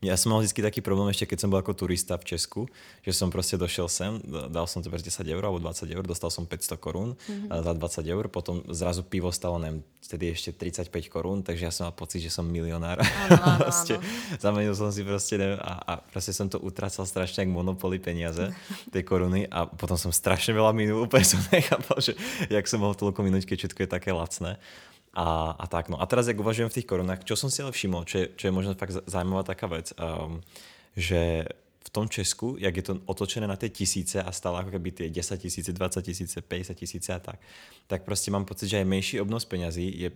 [0.00, 2.64] ja som mal vždy taký problém ešte, keď som bol ako turista v Česku,
[3.04, 4.16] že som proste došiel sem,
[4.48, 7.52] dal som to 10 eur alebo 20 eur, dostal som 500 korún mm-hmm.
[7.52, 11.84] za 20 eur, potom zrazu pivo stalo, neviem, vtedy ešte 35 korún, takže ja som
[11.84, 12.96] mal pocit, že som milionár.
[13.60, 14.00] proste,
[14.40, 18.56] zamenil som si proste, neviem, a, a proste som to utracal strašne ako monopoly peniaze,
[18.94, 22.16] tej koruny a potom som strašne veľa minul, úplne som nechápal, že
[22.48, 24.56] jak som mohol toľko minúť, keď všetko je také lacné.
[25.10, 25.98] A, a tak, no.
[25.98, 28.44] A teraz, ak uvažujem v tých korunách, čo som si ale všimol, čo je, čo
[28.46, 30.38] je možno fakt zaujímavá taká vec, um,
[30.94, 34.94] že v tom Česku, jak je to otočené na tie tisíce a stále ako keby
[34.94, 37.42] tie 10 tisíce, 20 tisíce, 50 tisíce a tak,
[37.90, 40.08] tak proste mám pocit, že aj menší obnos peňazí je,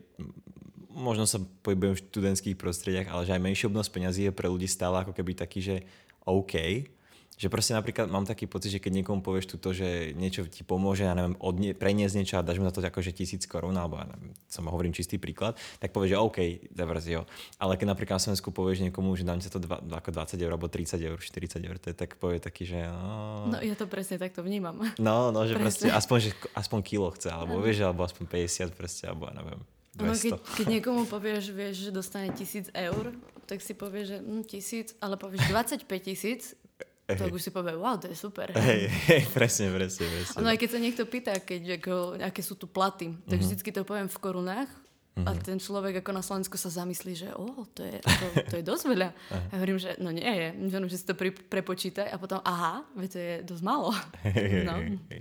[0.95, 4.71] možno sa pohybujem v študentských prostrediach, ale že aj menší obnos peňazí je pre ľudí
[4.71, 5.77] stále ako keby taký, že
[6.23, 6.87] OK,
[7.35, 11.03] že proste napríklad mám taký pocit, že keď niekomu povieš túto, že niečo ti pomôže,
[11.03, 14.07] ja neviem, odnie, preniesť niečo a dáš mu za to akože tisíc korún, alebo ja
[14.07, 16.39] neviem, som hovorím čistý príklad, tak povieš, že OK,
[16.71, 17.27] dobre, jo.
[17.59, 20.53] Ale keď napríklad na Slovensku povieš niekomu, že dám ti to dva, ako 20 eur,
[20.55, 22.87] alebo 30 eur, 40 eur, to je, tak povie taký, že...
[22.87, 24.79] No, no ja to presne takto vnímam.
[25.03, 25.67] No, no, že presne.
[25.67, 29.61] proste aspoň, že aspoň kilo chce, alebo vieš, alebo aspoň 50 proste, alebo ja neviem.
[29.95, 33.15] No, keď, keď niekomu povieš, vieš, že dostane tisíc eur,
[33.47, 36.59] tak si povieš, že hm, tisíc, ale povieš 25 tisíc,
[37.05, 37.21] Hey.
[37.21, 38.49] Tak už si povie, wow, to je super.
[38.57, 40.41] Hej, hey, presne, presne, presne.
[40.41, 43.45] No aj keď sa niekto pýta, keď, ako, aké sú tu platy, tak mm-hmm.
[43.45, 45.29] vždycky to poviem v korunách mm-hmm.
[45.29, 45.45] a mhm.
[45.45, 48.85] ten človek ako na Slovensku sa zamyslí, že oh, to, je, to, to je dosť
[48.89, 49.09] veľa.
[49.13, 50.49] ja hovorím, že no nie je,
[50.89, 53.93] že si to pri, prepočítaj a potom aha, veď to je dosť málo.
[54.25, 54.73] Hey, no.
[54.81, 55.21] hey, hey.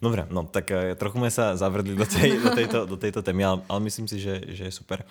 [0.00, 3.44] Dobre, no tak uh, trochu sme sa zavrdli do, tej, do, tejto, do tejto témy,
[3.44, 5.04] ale, ale myslím si, že, že je super.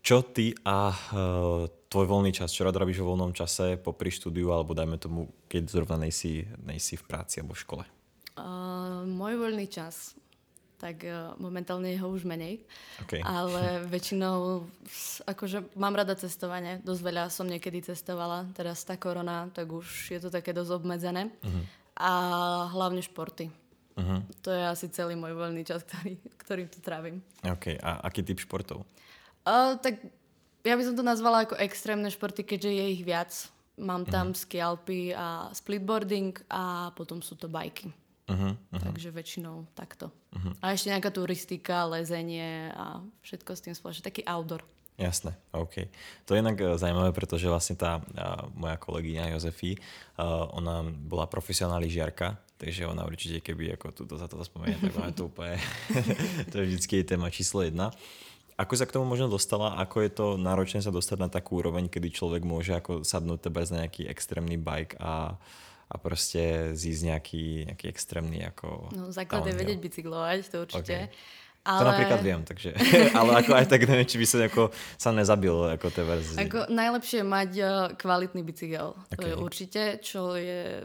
[0.00, 4.52] Čo ty a uh, tvoj voľný čas, čo rád robíš vo voľnom čase popri štúdiu,
[4.52, 7.84] alebo dajme tomu, keď zrovna nejsi, nejsi v práci alebo v škole?
[8.38, 10.14] Uh, môj voľný čas,
[10.78, 12.62] tak uh, momentálne je ho už menej,
[13.02, 13.24] okay.
[13.24, 14.68] ale väčšinou,
[15.26, 20.20] akože mám rada cestovanie, dosť veľa som niekedy cestovala, teraz tá korona, tak už je
[20.20, 21.64] to také dosť obmedzené uh-huh.
[21.98, 22.12] a
[22.70, 23.50] hlavne športy.
[23.98, 24.22] Uh-huh.
[24.46, 27.18] To je asi celý môj voľný čas, ktorý, ktorým tu trávim.
[27.42, 28.86] OK, a aký typ športov?
[29.42, 29.98] Uh, tak
[30.64, 33.30] ja by som to nazvala ako extrémne športy, keďže je ich viac.
[33.78, 34.40] Mám tam uh-huh.
[34.42, 37.94] ski alpy a splitboarding a potom sú to bajky.
[38.28, 38.82] Uh-huh, uh-huh.
[38.82, 40.10] Takže väčšinou takto.
[40.34, 40.52] Uh-huh.
[40.60, 44.04] A ešte nejaká turistika, lezenie a všetko s tým spoločne.
[44.04, 44.66] Taký outdoor.
[44.98, 45.86] Jasné, OK.
[46.26, 48.02] To je inak e, zaujímavé, pretože vlastne tá
[48.58, 54.26] moja kolegyňa Jozefi, uh, ona bola profesionálna lyžiarka, takže ona určite, keby ako túto za
[54.26, 55.54] to spomenie, tak máme to úplne,
[56.50, 57.94] to je vždycky téma číslo jedna.
[58.58, 59.78] Ako sa k tomu možno dostala?
[59.78, 63.62] Ako je to náročné sa dostať na takú úroveň, kedy človek môže ako sadnúť tebe
[63.70, 65.38] na nejaký extrémny bike a,
[65.86, 68.90] a proste zísť nejaký, nejaký extrémny ako...
[68.90, 70.96] No základ je vedieť bicyklovať, to určite.
[71.06, 71.46] Okay.
[71.62, 71.78] Ale...
[71.78, 72.70] To napríklad viem, takže...
[73.18, 74.62] ale ako aj tak neviem, či by sa ako
[74.98, 76.38] sa nezabil ako tie verzie.
[76.42, 78.98] Ako najlepšie mať uh, kvalitný bicykel.
[79.14, 79.22] Okay.
[79.22, 80.82] To je určite, čo je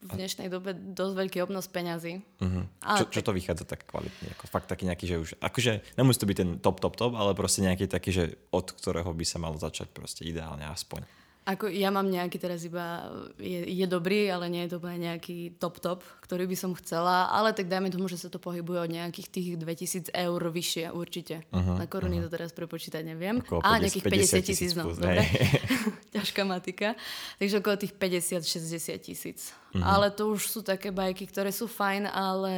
[0.00, 2.24] v dnešnej dobe dosť veľký obnos peňazí.
[2.40, 2.64] Uh-huh.
[2.96, 4.32] čo, čo to vychádza tak kvalitne?
[4.32, 5.28] Ako fakt taký nejaký, že už...
[5.44, 9.12] Akože nemusí to byť ten top, top, top, ale proste nejaký taký, že od ktorého
[9.12, 11.04] by sa malo začať proste ideálne aspoň.
[11.48, 13.08] Ako ja mám nejaký teraz iba,
[13.40, 17.56] je, je dobrý, ale nie je to nejaký top top, ktorý by som chcela, ale
[17.56, 21.48] tak dajme tomu, že sa to pohybuje od nejakých tých 2000 eur vyššie určite.
[21.48, 22.28] Uh-huh, Na koruny uh-huh.
[22.28, 23.40] to teraz prepočítať neviem.
[23.40, 24.92] Okolo A 50, nejakých 50 tisíc, no.
[24.92, 25.24] Dobre.
[26.14, 26.92] Ťažká matika.
[27.40, 29.56] Takže okolo tých 50-60 tisíc.
[29.72, 29.80] Uh-huh.
[29.80, 32.54] Ale to už sú také bajky, ktoré sú fajn, ale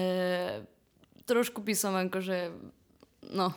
[1.22, 2.50] trošku by som akože,
[3.30, 3.54] no,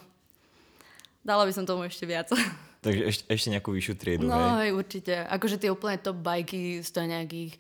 [1.26, 2.30] dala by som tomu ešte viac.
[2.86, 4.70] Takže ešte, ešte nejakú vyššiu triedu, No, hej?
[4.70, 5.14] hej, určite.
[5.26, 7.58] Akože tie úplne top bajky stojí nejakých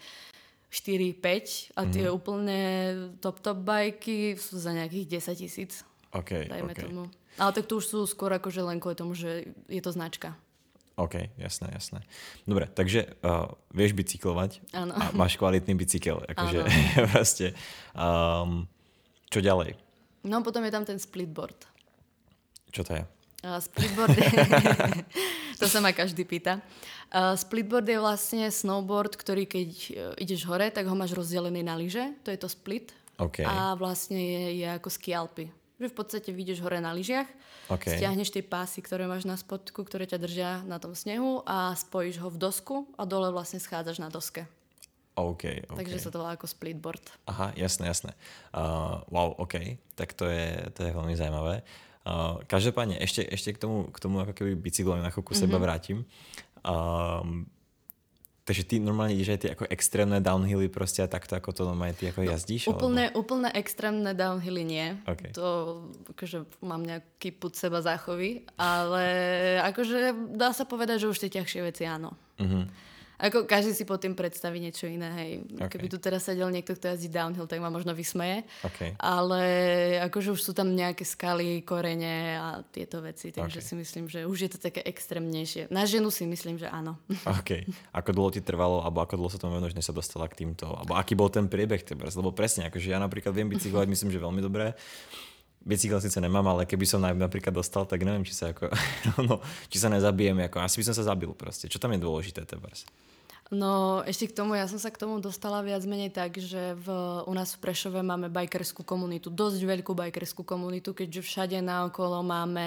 [0.69, 2.13] 4-5 a tie mm.
[2.13, 2.59] úplne
[3.23, 5.71] top top bajky sú za nejakých 10 tisíc.
[6.13, 6.79] OK, Dajme OK.
[6.79, 7.03] tomu.
[7.35, 10.35] Ale tak tu už sú skôr akože len kvôli tomu, že je to značka.
[10.95, 11.99] OK, jasné, jasné.
[12.47, 14.95] Dobre, takže uh, vieš bicyklovať Áno.
[14.95, 16.23] a máš kvalitný bicykel.
[16.23, 16.63] Akože
[17.11, 17.51] proste.
[17.91, 18.71] Um,
[19.27, 19.75] čo ďalej?
[20.23, 21.67] No potom je tam ten splitboard.
[22.71, 23.03] Čo to je?
[23.45, 24.25] Uh, splitboard je...
[25.62, 26.65] to sa ma každý pýta.
[27.13, 31.77] Uh, splitboard je vlastne snowboard, ktorý keď uh, ideš hore, tak ho máš rozdelený na
[31.77, 32.17] lyže.
[32.25, 32.89] To je to split.
[33.21, 33.45] OK.
[33.45, 35.45] A vlastne je, je ako ski Alpy.
[35.77, 37.27] Že v podstate vyjdeš hore na lyžiach,
[37.67, 37.99] OK.
[37.99, 42.23] stiahneš tie pásy, ktoré máš na spodku, ktoré ťa držia na tom snehu a spojíš
[42.23, 44.47] ho v dosku a dole vlastne schádzaš na doske.
[45.15, 45.79] OK, OK.
[45.79, 47.03] Takže sa to volá ako splitboard.
[47.27, 48.12] Aha, jasné, jasné.
[48.51, 49.79] Uh, wow, OK.
[49.95, 51.63] Tak to je, to je veľmi zaujímavé.
[51.63, 51.86] Uh,
[52.46, 55.50] každopádne, ešte, ešte k tomu, k tomu ako keby bicyklovi na chvíľku mm-hmm.
[55.50, 56.06] seba vrátim.
[56.62, 57.50] Um,
[58.46, 61.98] takže ty normálne ideš aj tie ako extrémne downhilly proste a takto ako to normálne
[61.98, 62.70] ty ako jazdíš?
[62.70, 64.88] Úplne, úplne extrémne downhilly nie.
[65.10, 65.34] OK.
[65.34, 65.82] To,
[66.13, 69.06] akože mám nejaký put seba záchovy, ale
[69.65, 72.13] akože dá sa povedať, že už tie ťažšie veci áno.
[72.38, 72.94] Mm-hmm.
[73.15, 75.32] Ako každý si pod tým predstaví niečo iné, hej.
[75.56, 75.71] OK.
[75.71, 78.43] Keby tu teraz sedel niekto, kto jazdí downhill, tak ma možno vysmeje.
[78.67, 78.99] OK.
[78.99, 79.41] Ale
[80.12, 84.38] akože už sú tam nejaké skaly, korene a tieto veci, takže si myslím, že už
[84.47, 85.71] je to také extrémnejšie.
[85.71, 86.99] Na ženu si myslím, že áno.
[87.39, 87.63] OK.
[87.95, 90.67] Ako dlho ti trvalo, alebo ako dlho sa tomu venuješ, než sa dostala k týmto?
[90.67, 92.08] Alebo aký bol ten priebeh teba?
[92.12, 94.75] Lebo presne, akože ja napríklad viem bicyklovať, myslím, že veľmi dobre.
[95.65, 98.69] Bicykel síce nemám, ale keby som na- napríklad dostal, tak neviem, či sa ako,
[99.28, 101.65] no, či sa nezabijem, ako asi by som sa zabil proste.
[101.65, 102.86] Čo tam je dôležité tebars?
[103.54, 106.89] No ešte k tomu, ja som sa k tomu dostala viac menej tak, že v,
[107.30, 112.65] u nás v Prešove máme bajkerskú komunitu, dosť veľkú bajkerskú komunitu, keďže všade naokolo máme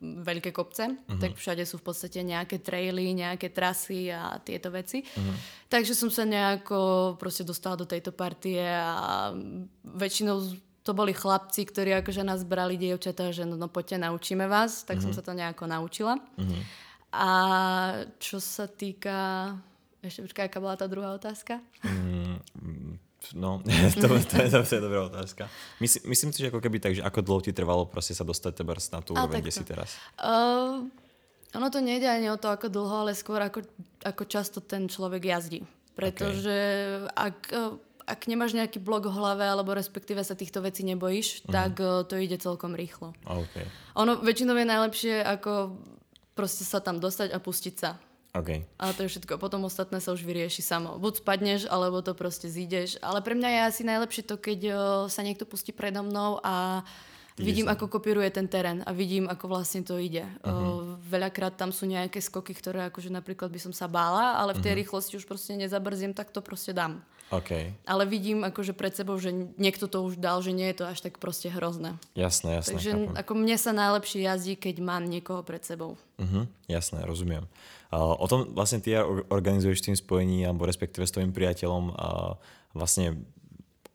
[0.00, 1.20] veľké kopce, uh-huh.
[1.20, 5.04] tak všade sú v podstate nejaké traily, nejaké trasy a tieto veci.
[5.04, 5.36] Uh-huh.
[5.68, 9.36] Takže som sa nejako proste dostala do tejto partie a
[9.84, 10.40] väčšinou
[10.88, 14.98] to boli chlapci, ktorí akože nás brali dievčatá, že no, no poďte, naučíme vás, tak
[14.98, 15.12] uh-huh.
[15.12, 16.16] som sa to nejako naučila.
[16.16, 16.60] Uh-huh.
[17.12, 17.30] A
[18.16, 19.52] čo sa týka
[19.98, 21.58] ešte počkaj, aká bola tá druhá otázka?
[21.82, 22.38] Mm,
[23.34, 23.58] no,
[24.00, 25.50] to, to, je, je dobrá otázka.
[25.82, 28.62] Myslím, myslím si, že ako keby tak, že ako dlho ti trvalo proste sa dostať
[28.62, 29.98] tebars na tú úroveň, kde si teraz?
[30.14, 30.86] Uh,
[31.50, 33.66] ono to nejde ani o to, ako dlho, ale skôr ako,
[34.06, 35.66] ako často ten človek jazdí.
[35.98, 36.56] Pretože
[37.10, 37.26] okay.
[37.34, 37.38] ak,
[38.08, 41.52] ak nemáš nejaký blok v hlave, alebo respektíve sa týchto vecí nebojíš, uh-huh.
[41.52, 43.12] tak uh, to ide celkom rýchlo.
[43.28, 43.68] Okay.
[44.00, 45.76] Ono väčšinou je najlepšie ako
[46.32, 48.00] proste sa tam dostať a pustiť sa.
[48.30, 48.62] Okay.
[48.78, 49.40] A to je všetko.
[49.42, 51.00] Potom ostatné sa už vyrieši samo.
[51.00, 52.94] Buď spadneš, alebo to proste zídeš.
[53.02, 54.74] Ale pre mňa je asi najlepšie to, keď o,
[55.10, 56.86] sa niekto pustí predo mnou a
[57.38, 57.78] vidím, sa.
[57.78, 60.26] ako kopíruje ten terén a vidím, ako vlastne to ide.
[60.42, 60.96] Uh-huh.
[60.96, 64.62] O, veľakrát tam sú nejaké skoky, ktoré akože napríklad by som sa bála, ale v
[64.62, 64.80] tej uh-huh.
[64.84, 67.02] rýchlosti už proste nezabrzím, tak to proste dám.
[67.28, 67.76] Okay.
[67.84, 69.28] Ale vidím akože pred sebou, že
[69.60, 72.00] niekto to už dal, že nie je to až tak proste hrozné.
[72.16, 72.72] Jasné, jasné.
[72.72, 73.20] Takže chápem.
[73.20, 76.00] ako mne sa najlepšie jazdí, keď mám niekoho pred sebou.
[76.16, 77.44] Uh-huh, jasné, rozumiem.
[77.92, 78.96] Uh, o tom vlastne ty
[79.28, 82.36] organizuješ tým spojení, alebo respektíve s tvojim priateľom uh,
[82.72, 83.20] vlastne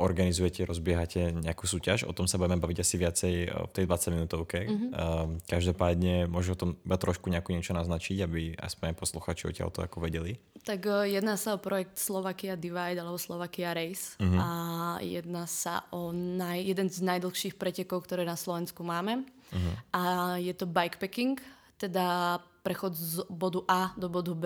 [0.02, 4.60] organizujete, rozbiehate nejakú súťaž, o tom sa budeme baviť asi viacej v tej 20 minútovke.
[4.66, 4.90] Mm-hmm.
[4.90, 9.86] Uh, každopádne môžu o tom iba trošku nejakú niečo naznačiť, aby aspoň posluchači odtiaľ to
[9.86, 10.42] ako vedeli.
[10.66, 14.40] Tak uh, jedná sa o projekt Slovakia Divide alebo Slovakia Race mm-hmm.
[14.42, 14.50] a
[15.06, 19.74] jedná sa o naj, jeden z najdlhších pretekov, ktoré na Slovensku máme mm-hmm.
[19.94, 20.02] a
[20.42, 21.38] je to bikepacking,
[21.78, 24.46] teda prechod z bodu A do bodu B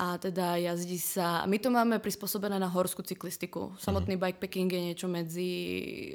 [0.00, 1.44] a teda jazdí sa...
[1.44, 3.76] My to máme prispôsobené na horskú cyklistiku.
[3.76, 4.32] Samotný uh-huh.
[4.32, 5.50] bikepacking je niečo medzi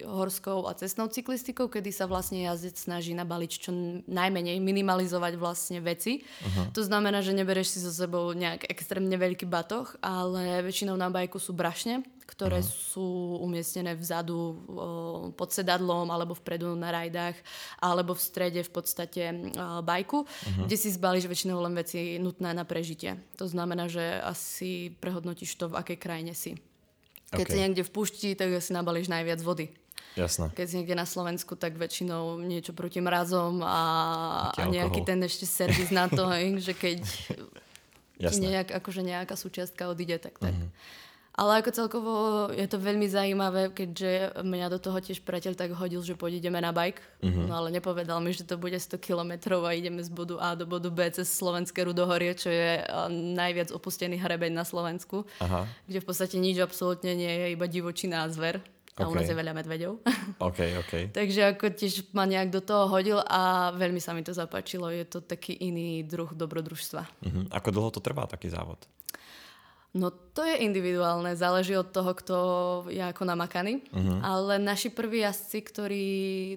[0.01, 3.69] horskou a cestnou cyklistikou, kedy sa vlastne jazdec snaží nabaliť čo
[4.09, 6.25] najmenej, minimalizovať vlastne veci.
[6.25, 6.73] Uh-huh.
[6.73, 11.37] To znamená, že nebereš si so sebou nejak extrémne veľký batoh, ale väčšinou na bajku
[11.37, 12.73] sú brašne, ktoré uh-huh.
[12.93, 13.07] sú
[13.39, 14.57] umiestnené vzadu
[15.37, 17.37] pod sedadlom alebo vpredu na rajdách
[17.79, 19.23] alebo v strede v podstate
[19.85, 20.65] bajku, uh-huh.
[20.65, 23.21] kde si zbalíš väčšinou len veci nutné na prežitie.
[23.37, 26.57] To znamená, že asi prehodnotíš to, v akej krajine si.
[27.33, 27.53] Keď okay.
[27.53, 29.69] si niekde v púšti, tak si nabalíš najviac vody.
[30.15, 30.47] Jasné.
[30.55, 33.79] Keď si niekde na Slovensku, tak väčšinou niečo proti mrazom a,
[34.55, 36.23] a nejaký ten ešte servis na to,
[36.65, 37.03] že keď
[38.23, 40.55] nejak, akože nejaká súčiastka odíde, tak tak.
[40.55, 40.71] Uh-huh.
[41.35, 42.13] Ale ako celkovo
[42.55, 46.71] je to veľmi zaujímavé, keďže mňa do toho tiež priateľ tak hodil, že pôjdeme na
[46.71, 47.51] bike, uh-huh.
[47.51, 50.63] no ale nepovedal mi, že to bude 100 kilometrov a ideme z bodu A do
[50.63, 52.79] bodu B cez slovenské Rudohorie, čo je
[53.11, 55.67] najviac opustený hrebeň na Slovensku, Aha.
[55.91, 58.63] kde v podstate nič absolútne nie je, iba divočina a zver.
[58.95, 59.11] A okay.
[59.11, 59.93] u nás je veľa medveďov.
[60.35, 61.07] Okay, okay.
[61.11, 64.91] Takže ako tiež ma nejak do toho hodil a veľmi sa mi to zapáčilo.
[64.91, 67.03] Je to taký iný druh dobrodružstva.
[67.03, 67.43] Uh-huh.
[67.55, 68.83] Ako dlho to trvá taký závod?
[69.95, 72.35] No to je individuálne, záleží od toho, kto
[72.91, 73.79] je ako namakaný.
[73.95, 74.19] Uh-huh.
[74.19, 76.07] Ale naši prví jazdci, ktorí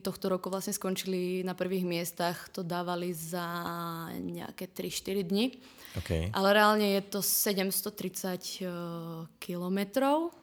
[0.03, 3.47] tohto roku vlastne skončili na prvých miestach, to dávali za
[4.18, 5.55] nejaké 3-4 dni.
[6.03, 6.34] Okay.
[6.34, 10.34] Ale reálne je to 730 uh, kilometrov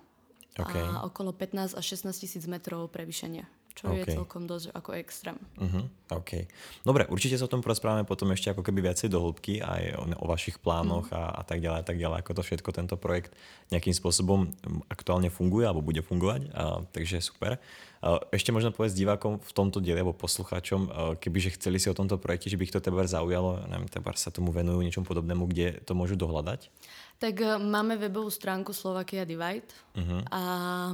[0.55, 0.79] okay.
[0.79, 3.43] a okolo 15 až 16 tisíc metrov prevýšenia
[3.75, 4.07] čo okay.
[4.07, 5.37] je celkom dosť ako extrém.
[5.59, 5.83] Uh-huh.
[6.15, 6.47] OK.
[6.87, 10.03] Dobre, určite sa o tom porozprávame potom ešte ako keby viacej do hĺbky aj o,
[10.15, 11.35] o vašich plánoch uh-huh.
[11.35, 13.35] a, a tak ďalej a tak ďalej, ako to všetko tento projekt
[13.75, 14.47] nejakým spôsobom
[14.87, 17.59] aktuálne funguje alebo bude fungovať, a, takže super.
[17.99, 22.15] A, ešte možno povedz divákom v tomto diele alebo poslucháčom, kebyže chceli si o tomto
[22.15, 25.83] projekte, že by ich to teba zaujalo, neviem, teba sa tomu venujú niečom podobnému, kde
[25.83, 26.71] to môžu dohľadať?
[27.15, 30.21] Tak e, máme webovú stránku Slovakia Divide uh-huh.
[30.27, 30.41] a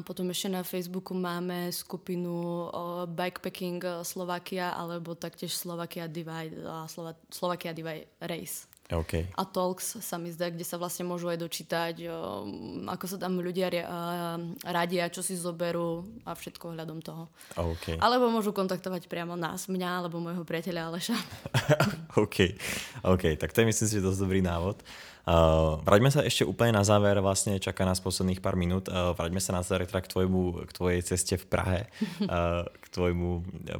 [0.05, 2.69] potom ešte na Facebooku máme skupinu
[3.09, 8.69] Bikepacking e, Slovakia alebo taktiež Slovakia Divide a Slova- Slovakia Divide Race.
[8.91, 9.23] Okay.
[9.39, 12.11] A Talks sa mi zdá, kde sa vlastne môžu aj dočítať, e,
[12.91, 13.71] ako sa tam ľudia
[14.67, 17.31] radia, čo si zoberú a všetko ohľadom toho.
[17.55, 17.95] Okay.
[17.97, 21.17] Alebo môžu kontaktovať priamo nás, mňa alebo môjho priateľa Aleša.
[22.23, 22.59] OK,
[23.07, 24.83] OK, tak to je myslím si, dosť dobrý návod.
[25.21, 28.89] Uh, vraťme sa ešte úplne na záver, vlastne čaká nás posledných pár minút.
[28.89, 31.79] Uh, vraťme sa na záver teda k, tvojmu, k tvojej ceste v Prahe,
[32.25, 33.29] uh, k tvojmu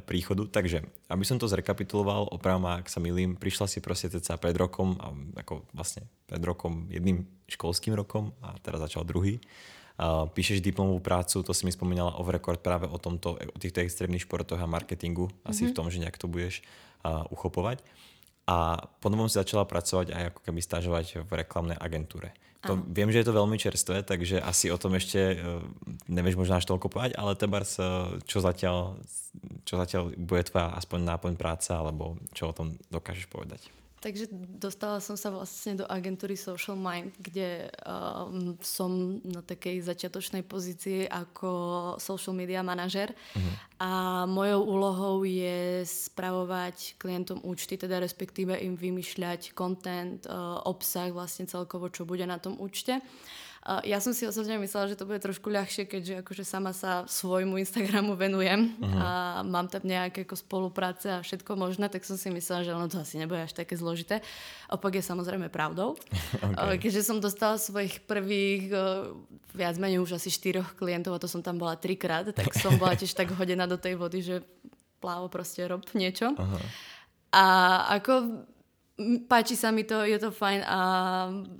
[0.06, 0.46] príchodu.
[0.46, 4.94] Takže, aby som to zrekapituloval, opravom, ak sa milím, prišla si proste ceca pred rokom,
[5.34, 9.42] ako vlastne pred rokom, jedným školským rokom a teraz začal druhý.
[9.98, 13.82] Uh, píšeš diplomovú prácu, to si mi spomínala off record práve o, tomto, o týchto
[13.82, 15.70] extrémnych športoch a marketingu, asi mm-hmm.
[15.70, 16.64] v tom, že nejak to budeš
[17.04, 17.82] uh, uchopovať
[18.46, 22.34] a potom si začala pracovať aj ako keby stážovať v reklamnej agentúre.
[22.62, 25.58] To, viem, že je to veľmi čerstvé, takže asi o tom ešte uh,
[26.06, 29.02] nevieš možno až toľko povedať, ale tebars, uh, čo zatiaľ,
[29.66, 33.66] čo zatiaľ bude tvoja aspoň náplň práca, alebo čo o tom dokážeš povedať?
[34.02, 40.42] Takže dostala som sa vlastne do agentúry Social Mind, kde um, som na takej začiatočnej
[40.42, 41.50] pozícii ako
[42.02, 43.54] social media manažer uh-huh.
[43.78, 43.90] a
[44.26, 51.86] mojou úlohou je spravovať klientom účty, teda respektíve im vymýšľať content, uh, obsah vlastne celkovo,
[51.86, 52.98] čo bude na tom účte.
[53.62, 57.62] Ja som si osobne myslela, že to bude trošku ľahšie, keďže akože sama sa svojmu
[57.62, 58.98] Instagramu venujem uh-huh.
[58.98, 59.08] a
[59.46, 62.98] mám tam nejaké ako spolupráce a všetko možné, tak som si myslela, že ono to
[62.98, 64.18] asi nebude až také zložité.
[64.66, 65.94] Opak je samozrejme pravdou.
[66.58, 66.82] okay.
[66.82, 68.74] Keďže som dostala svojich prvých
[69.54, 72.98] viac menej už asi štyroch klientov a to som tam bola trikrát, tak som bola
[72.98, 74.42] tiež tak hodená do tej vody, že
[74.98, 76.34] plávo proste rob niečo.
[76.34, 76.62] Uh-huh.
[77.30, 77.44] A
[77.94, 78.42] ako
[79.26, 80.78] páči sa mi to, je to fajn a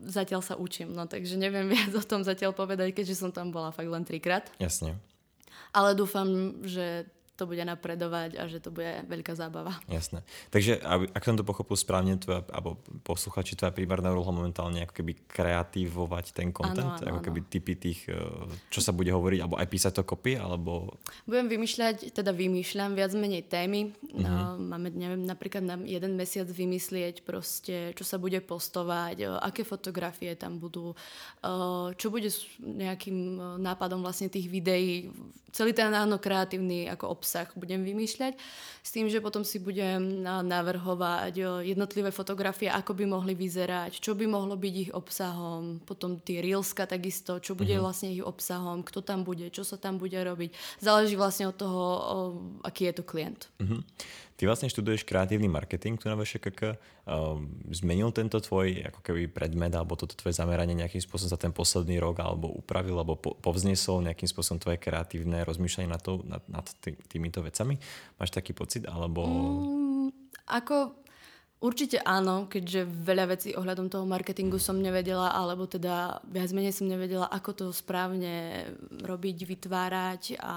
[0.04, 3.72] zatiaľ sa učím, no takže neviem viac o tom zatiaľ povedať, keďže som tam bola
[3.72, 4.48] fakt len trikrát.
[4.60, 5.00] Jasne.
[5.72, 7.08] Ale dúfam, že
[7.42, 9.74] to bude napredovať a že to bude veľká zábava.
[9.90, 10.22] Jasné.
[10.54, 10.78] Takže
[11.10, 16.30] ak som to pochopil správne, tvoja, alebo posluchači, tvoja primárna úloha momentálne ako keby kreatívovať
[16.30, 18.22] ten content, ano, ano, ako keby typy tých, e,
[18.70, 20.94] čo sa bude hovoriť, alebo aj písať to kopy, alebo...
[21.26, 23.90] Budem vymýšľať, teda vymýšľam viac menej témy.
[24.14, 29.66] No, máme, neviem, napríklad na jeden mesiac vymyslieť proste, čo sa bude postovať, e, aké
[29.66, 30.96] fotografie tam budú, e,
[31.98, 32.30] čo bude
[32.62, 35.08] nejakým nápadom vlastne tých videí.
[35.52, 38.36] Celý ten áno kreatívny ako obsah budem vymýšľať,
[38.82, 44.28] s tým, že potom si budem navrhovať jednotlivé fotografie, ako by mohli vyzerať, čo by
[44.28, 47.84] mohlo byť ich obsahom, potom tie reelska takisto, čo bude mm-hmm.
[47.84, 50.52] vlastne ich obsahom, kto tam bude, čo sa tam bude robiť.
[50.82, 51.82] Záleží vlastne od toho,
[52.66, 53.48] aký je to klient.
[53.62, 53.80] Mm-hmm.
[54.36, 56.80] Ty vlastne študuješ kreatívny marketing tu na VŠKK.
[57.02, 61.52] Um, zmenil tento tvoj ako keby predmet alebo toto tvoje zameranie nejakým spôsobom za ten
[61.52, 66.42] posledný rok alebo upravil alebo po, povznesol nejakým spôsobom tvoje kreatívne rozmýšľanie nad, to, nad,
[66.48, 67.76] nad tý, týmito vecami?
[68.16, 68.86] Máš taký pocit?
[68.86, 69.26] Alebo...
[69.26, 70.08] Mm,
[70.48, 71.01] ako
[71.62, 76.90] Určite áno, keďže veľa vecí ohľadom toho marketingu som nevedela, alebo teda viac menej som
[76.90, 78.66] nevedela, ako to správne
[79.06, 80.54] robiť, vytvárať a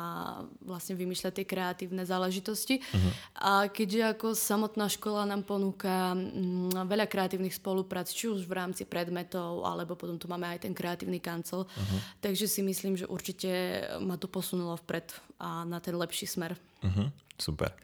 [0.66, 2.82] vlastne vymýšľať tie kreatívne záležitosti.
[2.82, 3.12] Uh-huh.
[3.38, 8.90] A keďže ako samotná škola nám ponúka mm, veľa kreatívnych spoluprác, či už v rámci
[8.90, 12.00] predmetov, alebo potom tu máme aj ten kreatívny kancel, uh-huh.
[12.18, 16.58] takže si myslím, že určite ma to posunulo vpred a na ten lepší smer.
[16.82, 17.14] Uh-huh.
[17.36, 17.76] Super.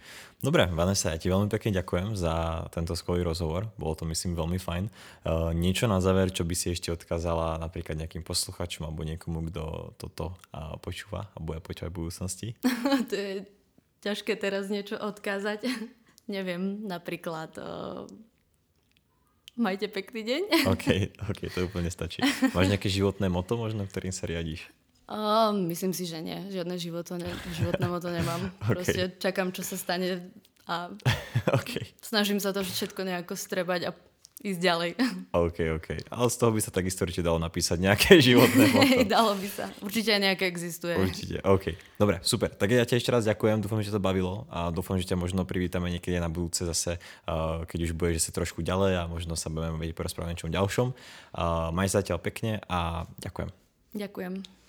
[0.41, 3.69] Dobre, Vanessa, ja ti veľmi pekne ďakujem za tento skvelý rozhovor.
[3.77, 4.89] Bolo to, myslím, veľmi fajn.
[4.89, 9.93] Uh, niečo na záver, čo by si ešte odkázala napríklad nejakým posluchačom alebo niekomu, kto
[10.01, 12.47] toto uh, počúva a bude počúvať v budúcnosti?
[13.11, 13.33] to je
[14.01, 15.69] ťažké teraz niečo odkázať.
[16.35, 18.09] Neviem, napríklad uh,
[19.59, 20.41] majte pekný deň.
[20.73, 20.85] OK,
[21.27, 22.25] OK, to úplne stačí.
[22.55, 24.65] Máš nejaké životné moto možno, ktorým sa riadiš?
[25.11, 26.39] Uh, myslím si, že nie.
[26.47, 27.27] Žiadne životo ne,
[27.59, 28.47] životné moto nemám.
[28.63, 28.71] okay.
[28.71, 30.31] Proste čakám, čo sa stane
[30.63, 30.87] a
[31.59, 31.91] okay.
[31.99, 33.97] snažím sa to všetko nejako strebať a
[34.41, 34.91] ísť ďalej.
[35.45, 35.89] OK, OK.
[36.07, 39.03] Ale z toho by sa takisto určite dalo napísať nejaké životné moto.
[39.05, 39.67] dalo by sa.
[39.83, 40.95] Určite nejaké existuje.
[40.95, 41.75] Určite, OK.
[41.99, 42.49] Dobre, super.
[42.49, 45.45] Tak ja ťa ešte raz ďakujem, dúfam, že to bavilo a dúfam, že ťa možno
[45.45, 46.97] privítame niekedy na budúce zase,
[47.67, 50.87] keď už budeš sa trošku ďalej a možno sa budeme vedieť porozprávať o niečom ďalšom.
[51.75, 53.51] Maj zatiaľ pekne a ďakujem.
[53.93, 54.60] Ďakujem.